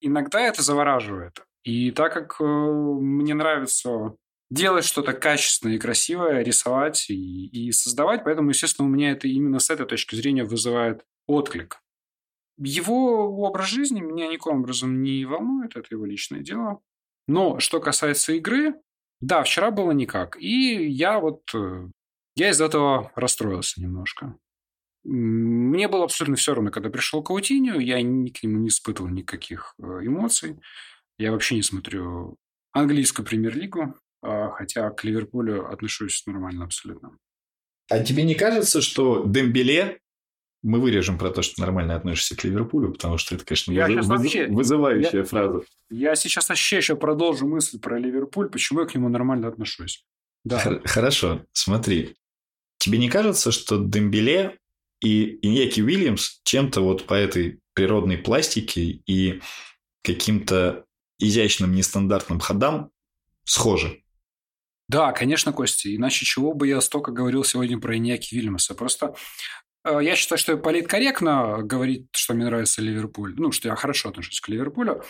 [0.00, 1.44] Иногда это завораживает.
[1.68, 4.16] И так как э, мне нравится
[4.48, 9.58] делать что-то качественное и красивое, рисовать и, и создавать, поэтому, естественно, у меня это именно
[9.58, 11.82] с этой точки зрения вызывает отклик.
[12.56, 16.80] Его образ жизни меня никаким образом не волнует, это его личное дело.
[17.26, 18.80] Но что касается игры,
[19.20, 20.40] да, вчера было никак.
[20.40, 21.86] И я вот, э,
[22.34, 24.38] я из этого расстроился немножко.
[25.04, 29.74] Мне было абсолютно все равно, когда пришел Каутиню, я ни к нему не испытывал никаких
[29.78, 30.58] э, эмоций.
[31.18, 32.36] Я вообще не смотрю
[32.72, 37.16] английскую премьер-лигу, а, хотя к Ливерпулю отношусь нормально абсолютно.
[37.90, 40.00] А тебе не кажется, что Дембеле
[40.62, 44.06] мы вырежем про то, что нормально относишься к Ливерпулю, потому что это, конечно, я выз...
[44.06, 44.46] вообще...
[44.48, 45.24] вызывающая я...
[45.24, 45.62] фраза.
[45.88, 50.04] Я сейчас вообще еще продолжу мысль про Ливерпуль, почему я к нему нормально отношусь.
[50.44, 50.80] Да.
[50.84, 52.16] Хорошо, смотри.
[52.78, 54.58] Тебе не кажется, что Дембеле
[55.00, 59.40] и Иньяки Уильямс чем-то вот по этой природной пластике и
[60.02, 60.84] каким-то
[61.18, 62.90] изящным нестандартным ходам
[63.44, 64.02] схожи?
[64.88, 65.94] Да, конечно, Костя.
[65.94, 68.74] Иначе чего бы я столько говорил сегодня про Иньяки Вильямса.
[68.74, 69.14] Просто
[69.88, 73.34] Э, я считаю, что политкорректно говорить, что мне нравится Ливерпуль.
[73.36, 75.02] Ну, что я хорошо отношусь к Ливерпулю.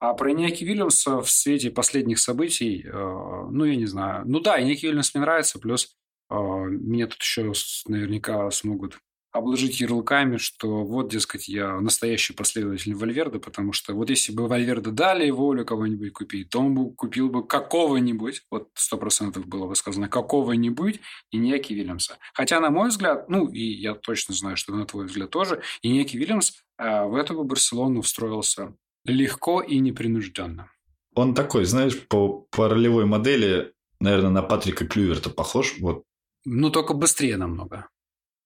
[0.00, 4.24] А про Иняки Вильямса в свете последних событий, э, ну, я не знаю.
[4.26, 5.94] Ну да, Иняки Вильямс мне нравится, плюс
[6.30, 7.52] э, меня тут еще
[7.86, 8.98] наверняка смогут
[9.32, 14.90] обложить ярлыками, что вот, дескать, я настоящий последователь Вальверда, потому что вот если бы Вальверда
[14.90, 19.74] дали волю кого-нибудь купить, то он бы купил бы какого-нибудь, вот сто процентов было бы
[19.74, 22.18] сказано, какого-нибудь и Иньяки Вильямса.
[22.34, 25.88] Хотя, на мой взгляд, ну, и я точно знаю, что на твой взгляд тоже, и
[25.88, 28.74] Иньяки Вильямс э, в эту Барселону встроился
[29.04, 30.70] легко и непринужденно.
[31.14, 35.78] Он такой, знаешь, по, по ролевой модели, наверное, на Патрика Клюверта похож.
[35.80, 36.04] Вот.
[36.44, 37.88] Ну, только быстрее намного.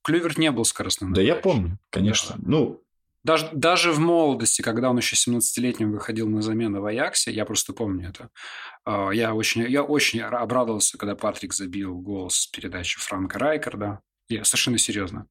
[0.06, 1.12] Клюверт не был скоростным.
[1.12, 2.36] Да, я помню, конечно.
[2.38, 2.42] Да.
[2.46, 2.82] Ну,
[3.24, 7.72] даже, даже в молодости, когда он еще 17-летним выходил на замену в Аяксе, я просто
[7.72, 8.30] помню это.
[8.84, 14.00] А, я очень, я очень обрадовался, когда Патрик забил гол с передачи Франка Райкарда.
[14.28, 15.26] Я совершенно серьезно.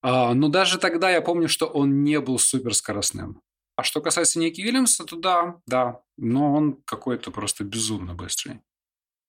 [0.00, 3.42] А, но даже тогда я помню, что он не был суперскоростным.
[3.76, 6.00] А что касается Ники Вильямса, то да, да.
[6.16, 8.62] Но он какой-то просто безумно быстрый.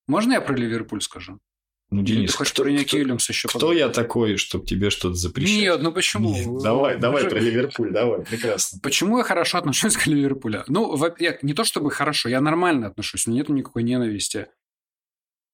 [0.08, 1.42] Можно я про Ливерпуль скажу?
[1.90, 5.58] Ну, Денис, Ты хочешь кто, про кто, еще кто я такой, чтобы тебе что-то запрещать?
[5.58, 6.34] Нет, ну почему?
[6.34, 8.80] Нет, давай, давай про Ливерпуль, давай, прекрасно.
[8.84, 10.66] Почему я хорошо отношусь к Ливерпулю?
[10.68, 14.48] Ну, я, не то чтобы хорошо, я нормально отношусь, у меня нет никакой ненависти.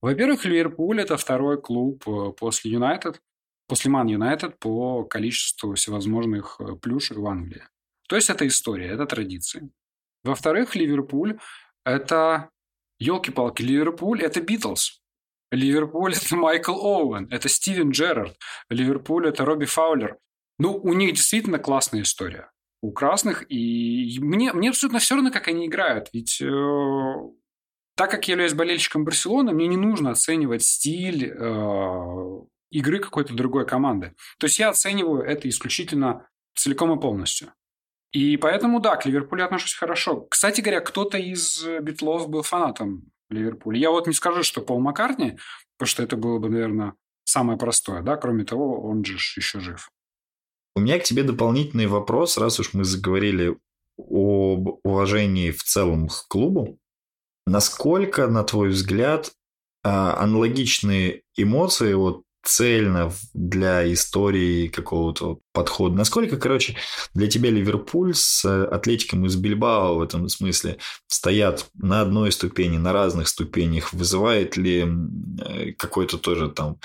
[0.02, 3.22] Во-первых, Ливерпуль– это второй клуб э, после Юнайтед,
[3.68, 7.64] после Ман Юнайтед по количеству всевозможных э, плюшек в Англии.
[8.10, 9.70] То есть, это история, это традиции.
[10.24, 11.40] Во-вторых, Ливерпуль–
[11.86, 12.50] это,
[13.00, 15.03] елки-палки, Ливерпуль– это Битлз.
[15.54, 18.38] Ливерпуль– это Майкл Оуэн, это Стивен Джерард.
[18.70, 20.18] Ливерпуль– это Робби Фаулер.
[20.58, 22.52] Ну, у них действительно классная история.
[22.82, 23.46] У красных.
[23.50, 26.10] И мне, мне абсолютно все равно, как они играют.
[26.12, 27.14] Ведь э,
[27.96, 32.42] так как я являюсь болельщиком Барселоны, мне не нужно оценивать стиль э,
[32.72, 34.16] игры какой-то другой команды.
[34.40, 37.54] То есть я оцениваю это исключительно целиком и полностью.
[38.12, 40.22] И поэтому, да, к Ливерпулю отношусь хорошо.
[40.30, 43.78] Кстати говоря, кто-то из Битлов был фанатом Ливерпуль.
[43.78, 45.38] Я вот не скажу, что Пол Маккартни,
[45.78, 46.94] потому что это было бы, наверное,
[47.26, 49.90] самое простое, да, кроме того, он же еще жив.
[50.76, 53.58] У меня к тебе дополнительный вопрос, раз уж мы заговорили
[53.98, 56.80] об уважении в целом к клубу.
[57.46, 59.32] Насколько, на твой взгляд,
[59.84, 65.96] а, аналогичные эмоции вот цельно для истории какого-то подхода?
[65.96, 66.76] Насколько, короче,
[67.14, 70.78] для тебя Ливерпуль с Атлетиком из Бильбао в этом смысле
[71.08, 73.94] стоят на одной ступени, на разных ступенях?
[73.94, 74.86] Вызывает ли
[75.42, 76.80] э, какой-то тоже там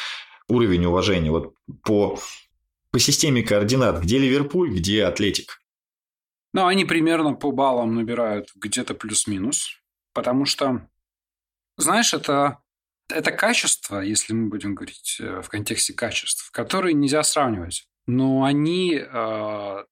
[0.48, 1.30] уровень уважения?
[1.30, 2.18] Вот по,
[2.90, 5.60] по системе координат, где Ливерпуль, где Атлетик?
[6.54, 9.80] Ну, они примерно по баллам набирают где-то плюс-минус,
[10.14, 10.88] потому что,
[11.76, 12.58] знаешь, это
[13.08, 17.86] это качество, если мы будем говорить э, в контексте качеств, которые нельзя сравнивать.
[18.06, 19.84] Но они, э,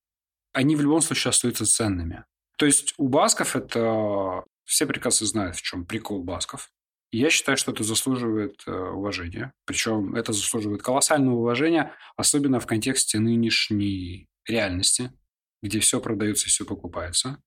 [0.52, 2.24] они в любом случае остаются ценными.
[2.58, 4.44] То есть у басков это...
[4.64, 6.70] Все прекрасно знают, в чем прикол басков.
[7.12, 9.52] Я считаю, что это заслуживает э, уважения.
[9.64, 15.12] Причем это заслуживает колоссального уважения, особенно в контексте нынешней реальности,
[15.62, 17.40] где все продается и все покупается.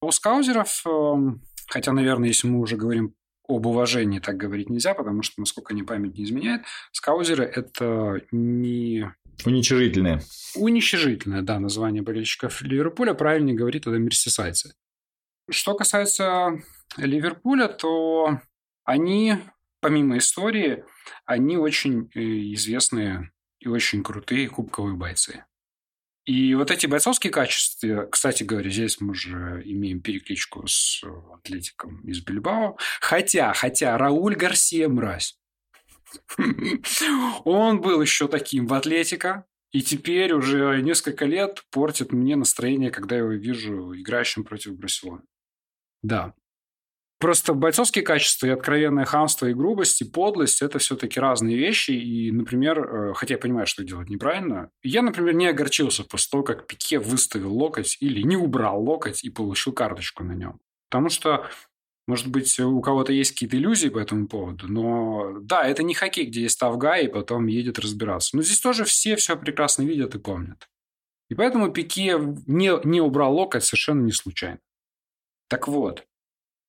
[0.00, 3.14] У скаузеров, эм, хотя, наверное, если мы уже говорим
[3.48, 6.62] об уважении так говорить нельзя, потому что, насколько мне память не изменяет,
[6.92, 9.12] скаузеры– это не...
[9.44, 10.22] Уничижительное.
[10.54, 13.14] Уничижительное, да, название болельщиков Ливерпуля.
[13.14, 14.74] Правильнее говорит это мерсисайцы.
[15.50, 16.60] Что касается
[16.96, 18.40] Ливерпуля, то
[18.84, 19.38] они,
[19.80, 20.84] помимо истории,
[21.24, 22.20] они очень э,
[22.54, 25.44] известные и очень крутые кубковые бойцы.
[26.24, 31.02] И вот эти бойцовские качества, кстати говоря, здесь мы уже имеем перекличку с
[31.34, 32.76] атлетиком из Бильбао.
[33.00, 35.36] Хотя, хотя Рауль Гарсия мразь.
[37.44, 43.16] Он был еще таким в атлетика, и теперь уже несколько лет портит мне настроение, когда
[43.16, 45.22] я его вижу играющим против Барселоны.
[46.02, 46.34] Да.
[47.22, 51.92] Просто бойцовские качества и откровенное хамство и грубость, и подлость– это все-таки разные вещи.
[51.92, 56.42] И, например, э, хотя я понимаю, что делать неправильно, я, например, не огорчился после того,
[56.42, 60.58] как Пике выставил локоть или не убрал локоть и получил карточку на нем.
[60.90, 61.48] Потому что
[62.08, 66.26] может быть, у кого-то есть какие-то иллюзии по этому поводу, но да, это не хоккей,
[66.26, 68.36] где есть тавга и потом едет разбираться.
[68.36, 70.68] Но здесь тоже все все прекрасно видят и помнят.
[71.30, 72.18] И поэтому Пике
[72.48, 74.58] не, не убрал локоть совершенно не случайно.
[75.48, 76.04] Так вот,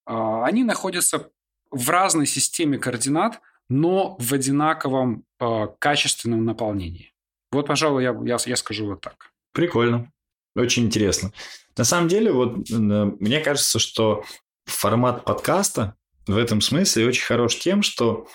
[0.06, 1.30] они находятся
[1.70, 7.12] в разной системе координат, но в одинаковом а, качественном наполнении.
[7.50, 9.32] Вот, пожалуй, я, я, я скажу вот так.
[9.52, 10.10] Прикольно.
[10.56, 11.32] Очень интересно.
[11.76, 14.24] На самом деле, вот мне кажется, что
[14.66, 15.96] формат подкаста
[16.26, 18.28] в этом смысле очень хорош тем, что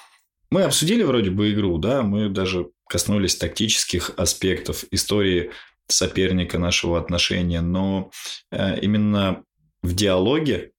[0.52, 5.52] мы обсудили вроде бы игру, да, мы даже коснулись тактических аспектов истории
[5.88, 8.12] соперника нашего отношения, но
[8.52, 9.44] э, именно
[9.82, 10.72] в диалоге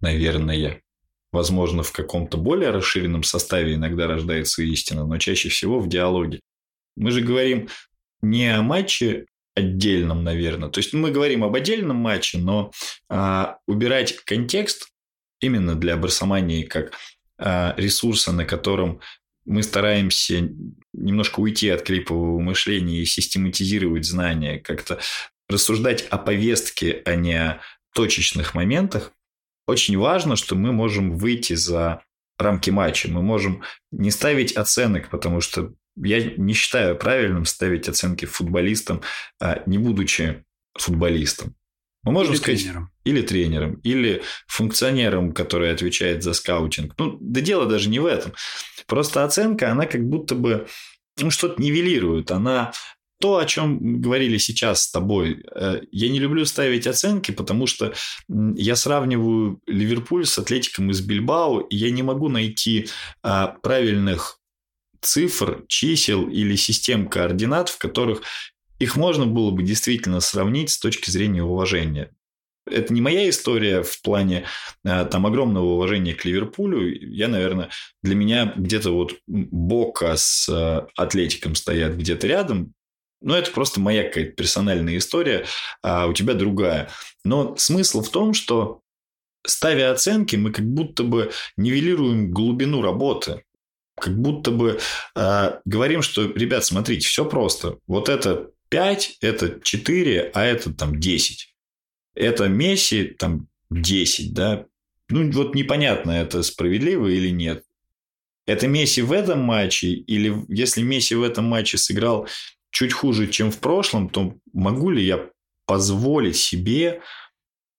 [0.00, 0.82] наверное.
[1.32, 6.40] Возможно, в каком-то более расширенном составе иногда рождается истина, но чаще всего в диалоге.
[6.96, 7.68] Мы же говорим
[8.22, 10.68] не о матче отдельном, наверное.
[10.68, 12.70] То есть мы говорим об отдельном матче, но
[13.08, 14.88] а, убирать контекст
[15.40, 16.92] именно для барсомании как
[17.38, 19.00] а, ресурса, на котором
[19.46, 20.48] мы стараемся
[20.92, 25.00] немножко уйти от клипового мышления и систематизировать знания, как-то
[25.48, 27.60] рассуждать о повестке, а не о
[27.94, 29.12] точечных моментах,
[29.66, 32.02] очень важно, что мы можем выйти за
[32.38, 33.10] рамки матча.
[33.10, 39.02] Мы можем не ставить оценок, потому что я не считаю правильным ставить оценки футболистам,
[39.40, 40.44] а, не будучи
[40.78, 41.54] футболистом.
[42.02, 42.90] Мы можем или сказать, тренером.
[43.04, 46.94] или тренером, или функционером, который отвечает за скаутинг.
[46.98, 48.32] Ну, да дело даже не в этом.
[48.86, 50.68] Просто оценка, она как будто бы
[51.20, 52.30] ну, что-то нивелирует.
[52.30, 52.72] Она
[53.18, 57.94] то, о чем говорили сейчас с тобой, э, я не люблю ставить оценки, потому что
[58.28, 62.88] я сравниваю Ливерпуль с Атлетиком из Бильбао, и я не могу найти
[63.22, 64.40] а, правильных
[65.00, 68.22] цифр, чисел или систем координат, в которых
[68.78, 72.10] их можно было бы действительно сравнить с точки зрения уважения.
[72.68, 74.44] Это не моя история в плане
[74.84, 76.92] а, там огромного уважения к Ливерпулю.
[77.00, 77.70] Я, наверное,
[78.02, 82.74] для меня где-то вот Бока с а, Атлетиком стоят где-то рядом.
[83.20, 85.46] Ну, это просто моя какая-то персональная история,
[85.82, 86.90] а у тебя другая.
[87.24, 88.82] Но смысл в том, что
[89.46, 93.42] ставя оценки, мы как будто бы нивелируем глубину работы.
[93.98, 94.78] Как будто бы
[95.14, 97.78] э, говорим, что, ребят, смотрите, все просто.
[97.86, 101.54] Вот это 5, это 4, а это там 10.
[102.14, 104.66] Это Месси там 10, да.
[105.08, 107.62] Ну, вот непонятно, это справедливо или нет.
[108.46, 112.28] Это Месси в этом матче, или если Месси в этом матче сыграл
[112.70, 115.30] чуть хуже, чем в прошлом, то могу ли я
[115.66, 117.02] позволить себе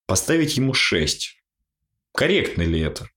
[0.06, 1.42] поставить ему 6?
[2.14, 3.10] Корректно ли это?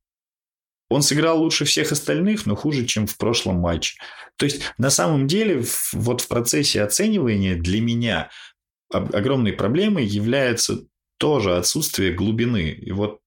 [0.91, 3.99] Он сыграл лучше всех остальных, но хуже, чем в прошлом матче.
[4.37, 8.31] То есть, на самом деле, вот в процессе оценивания для меня
[8.91, 10.85] огромной проблемой является
[11.19, 12.71] тоже отсутствие глубины.
[12.71, 13.21] И вот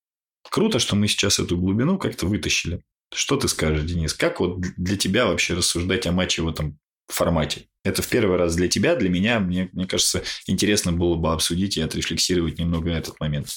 [0.50, 2.84] круто, что мы сейчас эту глубину как-то вытащили.
[3.14, 4.14] Что ты скажешь, Денис?
[4.14, 6.80] Как вот для тебя вообще рассуждать о матче в этом
[7.14, 7.68] формате?
[7.84, 11.78] Это в первый раз для тебя, для меня, мне, мне кажется, интересно было бы обсудить
[11.78, 13.48] и отрефлексировать немного этот момент.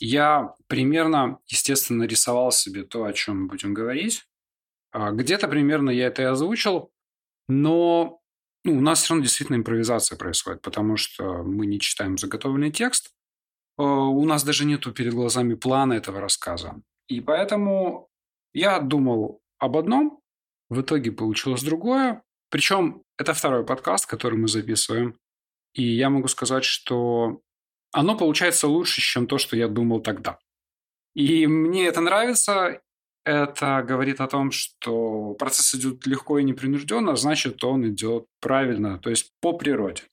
[0.00, 4.24] Я примерно, естественно, рисовал себе то, о чем мы будем говорить.
[4.92, 6.92] А, где-то примерно я это и озвучил,
[7.48, 8.20] но
[8.64, 13.12] ну, у нас все равно действительно импровизация происходит, потому что мы не читаем заготовленный текст,
[13.76, 16.80] а, у нас даже нету перед глазами плана этого рассказа.
[17.08, 18.08] И поэтому
[18.52, 20.20] я думал об одном,
[20.70, 22.22] в итоге получилось другое.
[22.54, 25.18] Причем это второй подкаст, который мы записываем.
[25.72, 27.40] И я могу сказать, что
[27.90, 30.38] оно получается лучше, чем то, что я думал тогда.
[31.16, 32.80] И мне это нравится.
[33.24, 39.10] Это говорит о том, что процесс идет легко и непринужденно, значит, он идет правильно, то
[39.10, 40.04] есть по природе.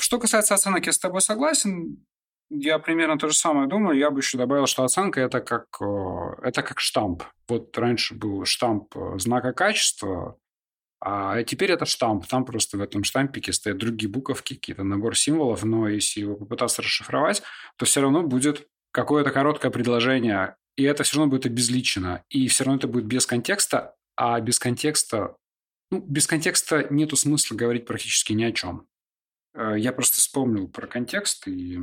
[0.00, 2.04] Что касается оценок, я с тобой согласен.
[2.50, 3.96] Я примерно то же самое думаю.
[3.96, 7.22] Я бы еще добавил, что оценка это как, э, это как штамп.
[7.46, 10.36] Вот раньше был штамп э, знака качества,
[11.08, 12.26] а теперь это штамп.
[12.26, 16.82] Там просто в этом штампике стоят другие буковки, какие-то набор символов, но если его попытаться
[16.82, 17.44] расшифровать,
[17.76, 22.64] то все равно будет какое-то короткое предложение, и это все равно будет обезличено, и все
[22.64, 25.36] равно это будет без контекста, а без контекста,
[25.92, 28.88] ну, без контекста нету смысла говорить практически ни о чем.
[29.54, 31.78] Э, я просто вспомнил про контекст и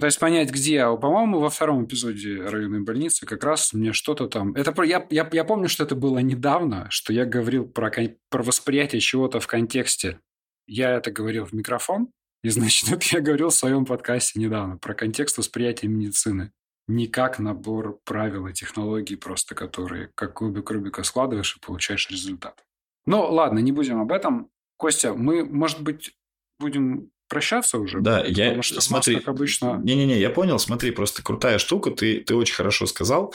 [0.00, 0.80] Пытаюсь понять, где.
[0.80, 4.54] А, по-моему, во втором эпизоде районной больницы как раз мне что-то там...
[4.54, 7.92] Это я, я, я помню, что это было недавно, что я говорил про,
[8.30, 10.18] про восприятие чего-то в контексте.
[10.66, 12.08] Я это говорил в микрофон,
[12.42, 16.50] и, значит, это я говорил в своем подкасте недавно про контекст восприятия медицины.
[16.88, 22.64] Не как набор правил и технологий, просто которые как кубик Рубика складываешь и получаешь результат.
[23.04, 24.48] Ну, ладно, не будем об этом.
[24.78, 26.16] Костя, мы, может быть,
[26.58, 28.00] будем прощаться уже.
[28.00, 29.80] Да, я что смотри, нас, как обычно.
[29.82, 33.34] Не-не-не, я понял, смотри, просто крутая штука, ты, ты очень хорошо сказал.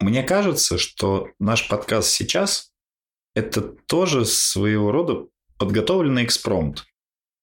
[0.00, 2.72] Мне кажется, что наш подкаст сейчас
[3.34, 5.26] это тоже своего рода
[5.58, 6.84] подготовленный экспромт.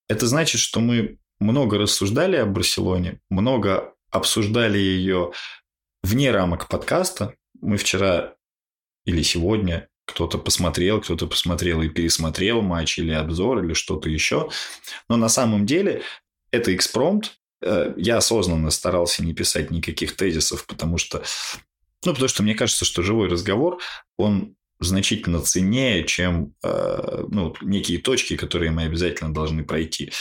[0.09, 5.31] Это значит, что мы много рассуждали о Барселоне, много обсуждали ее
[6.03, 7.35] вне рамок подкаста.
[7.61, 8.35] Мы вчера
[9.05, 14.49] или сегодня кто-то посмотрел, кто-то посмотрел и пересмотрел матч или обзор или что-то еще.
[15.07, 16.03] Но на самом деле
[16.51, 17.37] это экспромт.
[17.61, 21.23] Э, я осознанно старался не писать никаких тезисов, потому что,
[22.05, 23.79] ну, потому что мне кажется, что живой разговор,
[24.17, 30.11] он значительно ценнее, чем э, ну, некие точки, которые мы обязательно должны пройти.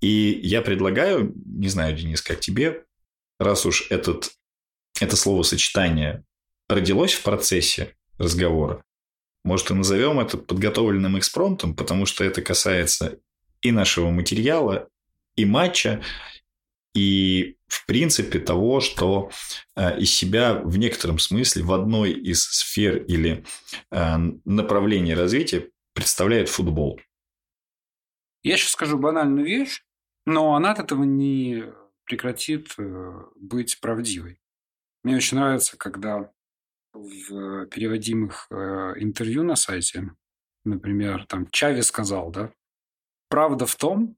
[0.00, 2.84] И я предлагаю, не знаю, Денис, как тебе,
[3.38, 4.32] раз уж этот,
[5.00, 6.24] это словосочетание
[6.68, 8.82] родилось в процессе разговора,
[9.46, 13.20] может, и назовем это подготовленным экспромтом, потому что это касается
[13.62, 14.88] и нашего материала,
[15.36, 16.02] и матча,
[16.94, 19.30] и, в принципе, того, что
[19.76, 23.44] э, из себя в некотором смысле в одной из сфер или
[23.92, 27.00] э, направлений развития представляет футбол.
[28.42, 29.82] Я сейчас скажу банальную вещь,
[30.24, 31.64] но она от этого не
[32.04, 34.40] прекратит э, быть правдивой.
[35.04, 36.32] Мне очень нравится, когда
[36.96, 40.10] в переводимых э, интервью на сайте,
[40.64, 42.52] например, там Чави сказал, да,
[43.28, 44.16] правда в том,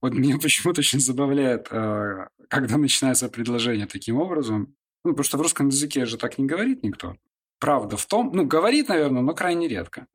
[0.00, 4.74] вот меня почему-то очень забавляет, э, когда начинается предложение таким образом,
[5.04, 7.16] ну, потому что в русском языке же так не говорит никто.
[7.60, 10.06] Правда в том, ну, говорит, наверное, но крайне редко.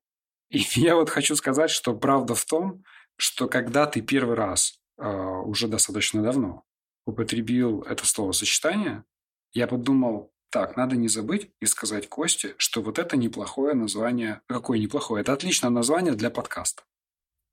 [0.50, 2.84] И я вот хочу сказать, что правда в том,
[3.16, 6.64] что когда ты первый раз, э, уже достаточно давно,
[7.06, 9.04] употребил это словосочетание,
[9.52, 14.42] я подумал, так, надо не забыть и сказать Косте, что вот это неплохое название.
[14.46, 15.22] Какое неплохое?
[15.22, 16.84] Это отличное название для подкаста.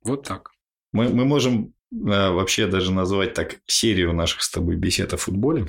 [0.04, 0.50] Вот так.
[0.92, 5.66] Мы, мы можем э, вообще даже назвать так серию наших с тобой бесед о футболе.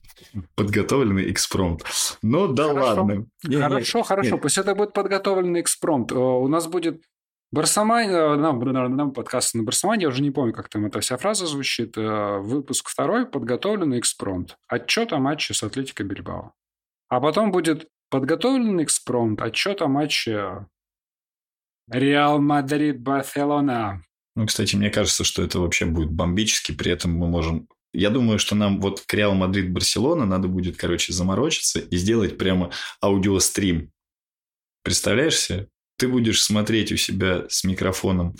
[0.54, 1.84] Подготовленный экспромт.
[2.22, 2.86] Ну да хорошо.
[2.86, 3.26] ладно.
[3.42, 4.38] Хорошо, хорошо.
[4.38, 6.12] Пусть это будет подготовленный экспромт.
[6.12, 7.04] Э, у нас будет
[7.52, 8.58] Барсамань, э, нам,
[8.96, 11.98] нам подкаст на Барсамане, я уже не помню, как там эта вся фраза звучит.
[11.98, 14.56] Э, выпуск второй, подготовленный экспромт.
[14.66, 16.54] Отчет о матче с Атлетико Бильбао.
[17.10, 20.66] А потом будет подготовленный экспромт, отчет о матче
[21.90, 24.02] Реал Мадрид Барселона.
[24.36, 26.72] Ну, кстати, мне кажется, что это вообще будет бомбически.
[26.72, 27.66] При этом мы можем...
[27.92, 32.38] Я думаю, что нам вот к Реал Мадрид Барселона надо будет, короче, заморочиться и сделать
[32.38, 32.70] прямо
[33.02, 33.90] аудиострим.
[34.84, 35.68] Представляешь себе?
[35.98, 38.36] Ты будешь смотреть у себя с микрофоном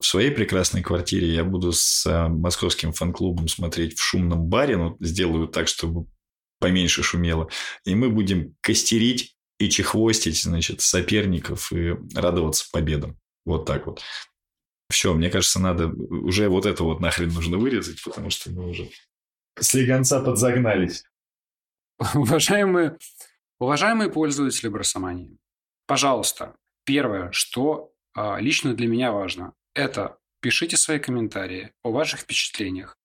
[0.00, 4.96] в своей прекрасной квартире, я буду с э, московским фан-клубом смотреть в шумном баре, ну,
[4.98, 6.06] сделаю так, чтобы
[6.60, 7.48] поменьше шумело.
[7.84, 13.18] И мы будем костерить и чехвостить, значит, соперников и радоваться победам.
[13.44, 14.00] Вот так вот.
[14.90, 18.90] Все, мне кажется, надо уже вот это вот нахрен нужно вырезать, потому что мы уже
[19.58, 21.04] с легонца подзагнались.
[22.14, 22.96] Уважаемые
[23.60, 25.36] Уважаемые пользователи Барсомании,
[25.86, 26.56] пожалуйста,
[26.86, 32.96] первое, что а, лично для меня важно, это пишите свои комментарии о ваших впечатлениях.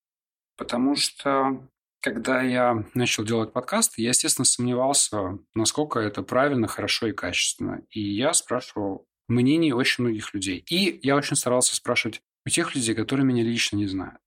[0.56, 1.68] Потому что
[2.06, 7.82] когда я начал делать подкаст, я, естественно, сомневался, насколько это правильно, хорошо и качественно.
[7.90, 10.64] И я спрашивал мнений очень многих людей.
[10.70, 14.20] И я очень старался спрашивать у тех людей, которые меня лично не знают.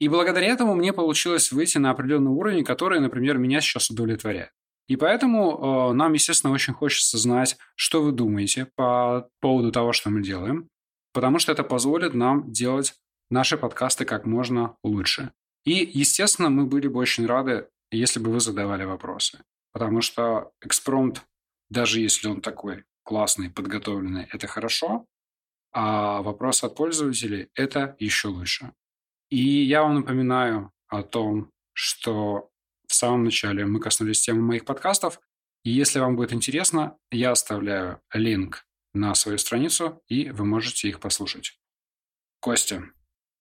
[0.00, 4.50] И благодаря этому мне получилось выйти на определенный уровень, который, например, меня сейчас удовлетворяет.
[4.88, 10.10] И поэтому э, нам, естественно, очень хочется знать, что вы думаете по поводу того, что
[10.10, 10.68] мы делаем,
[11.12, 12.94] потому что это позволит нам делать
[13.30, 15.30] наши подкасты как можно лучше.
[15.64, 19.42] И, естественно, мы были бы очень рады, если бы вы задавали вопросы.
[19.72, 21.22] Потому что экспромт,
[21.70, 25.06] даже если он такой классный, подготовленный, это хорошо,
[25.72, 28.72] а вопрос от пользователей– это еще лучше.
[29.30, 32.50] И я вам напоминаю о том, что
[32.86, 35.18] в самом начале мы коснулись темы моих подкастов.
[35.64, 41.00] И если вам будет интересно, я оставляю линк на свою страницу, и вы можете их
[41.00, 41.58] послушать.
[42.40, 42.90] Костя,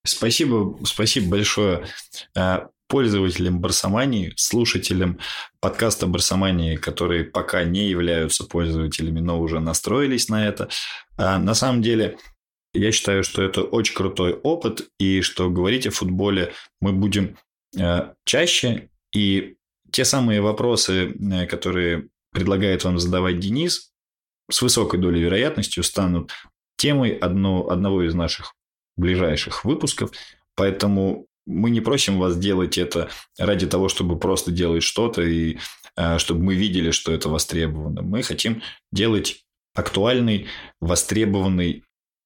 [0.04, 1.86] Спасибо, спасибо большое
[2.36, 5.20] э, пользователям Барсомании, слушателям
[5.60, 10.70] подкаста Барсомании, которые пока не являются пользователями, но уже настроились на это.
[11.18, 12.18] А на самом деле,
[12.74, 17.38] я считаю, что это очень крутой опыт, и что говорить о футболе мы будем
[17.78, 18.90] э, чаще.
[19.14, 19.56] И
[19.92, 23.92] те самые вопросы, э, которые предлагает вам задавать Денис,
[24.50, 26.32] с высокой долей вероятностью станут
[26.76, 28.54] темой одно, одного из наших
[29.02, 30.12] ближайших выпусков.
[30.56, 35.58] Поэтому мы не просим вас делать это ради того, чтобы просто делать что-то и
[35.98, 38.02] э, чтобы мы видели, что это востребовано.
[38.02, 38.62] Мы хотим
[38.92, 40.48] делать актуальный,
[40.80, 41.84] востребованный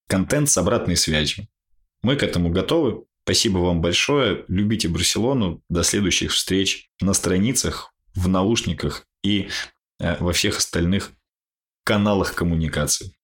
[0.08, 1.48] контент с обратной связью.
[2.02, 3.04] Мы к этому готовы.
[3.24, 4.44] Спасибо вам большое.
[4.48, 5.62] Любите Барселону.
[5.68, 9.48] До следующих встреч на страницах, в наушниках и
[9.98, 11.12] э, во всех остальных
[11.84, 13.15] каналах коммуникации.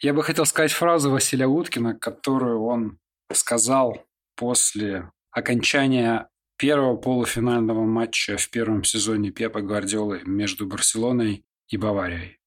[0.00, 2.98] Я бы хотел сказать фразу Василия Уткина, которую он
[3.32, 4.04] сказал
[4.34, 6.28] после окончания
[6.58, 12.38] первого полуфинального матча в первом сезоне Пепа Гвардиолы между Барселоной и Баварией.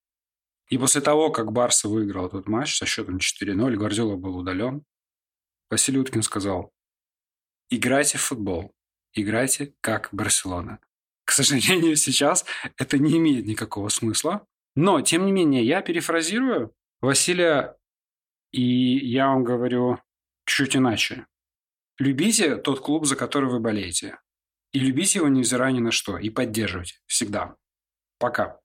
[0.68, 4.84] И после того, как Барса выиграл этот матч со счетом 4-0, Гвардиола был удален,
[5.72, 6.72] Василий Уткин сказал,
[7.72, 8.76] играйте в футбол,
[9.14, 10.80] играйте как Барселона.
[11.26, 12.46] К сожалению, сейчас
[12.78, 14.46] это не имеет никакого смысла.
[14.76, 17.76] Но, тем не менее, я перефразирую Василия,
[18.52, 20.00] и я вам говорю
[20.46, 21.28] чуть иначе.
[21.98, 24.20] Любите тот клуб, за который вы болеете.
[24.72, 26.18] И любите его невзирая ни на что.
[26.18, 26.96] И поддерживайте.
[27.06, 27.56] Всегда.
[28.20, 28.60] Пока.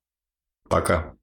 [0.69, 1.17] Пока.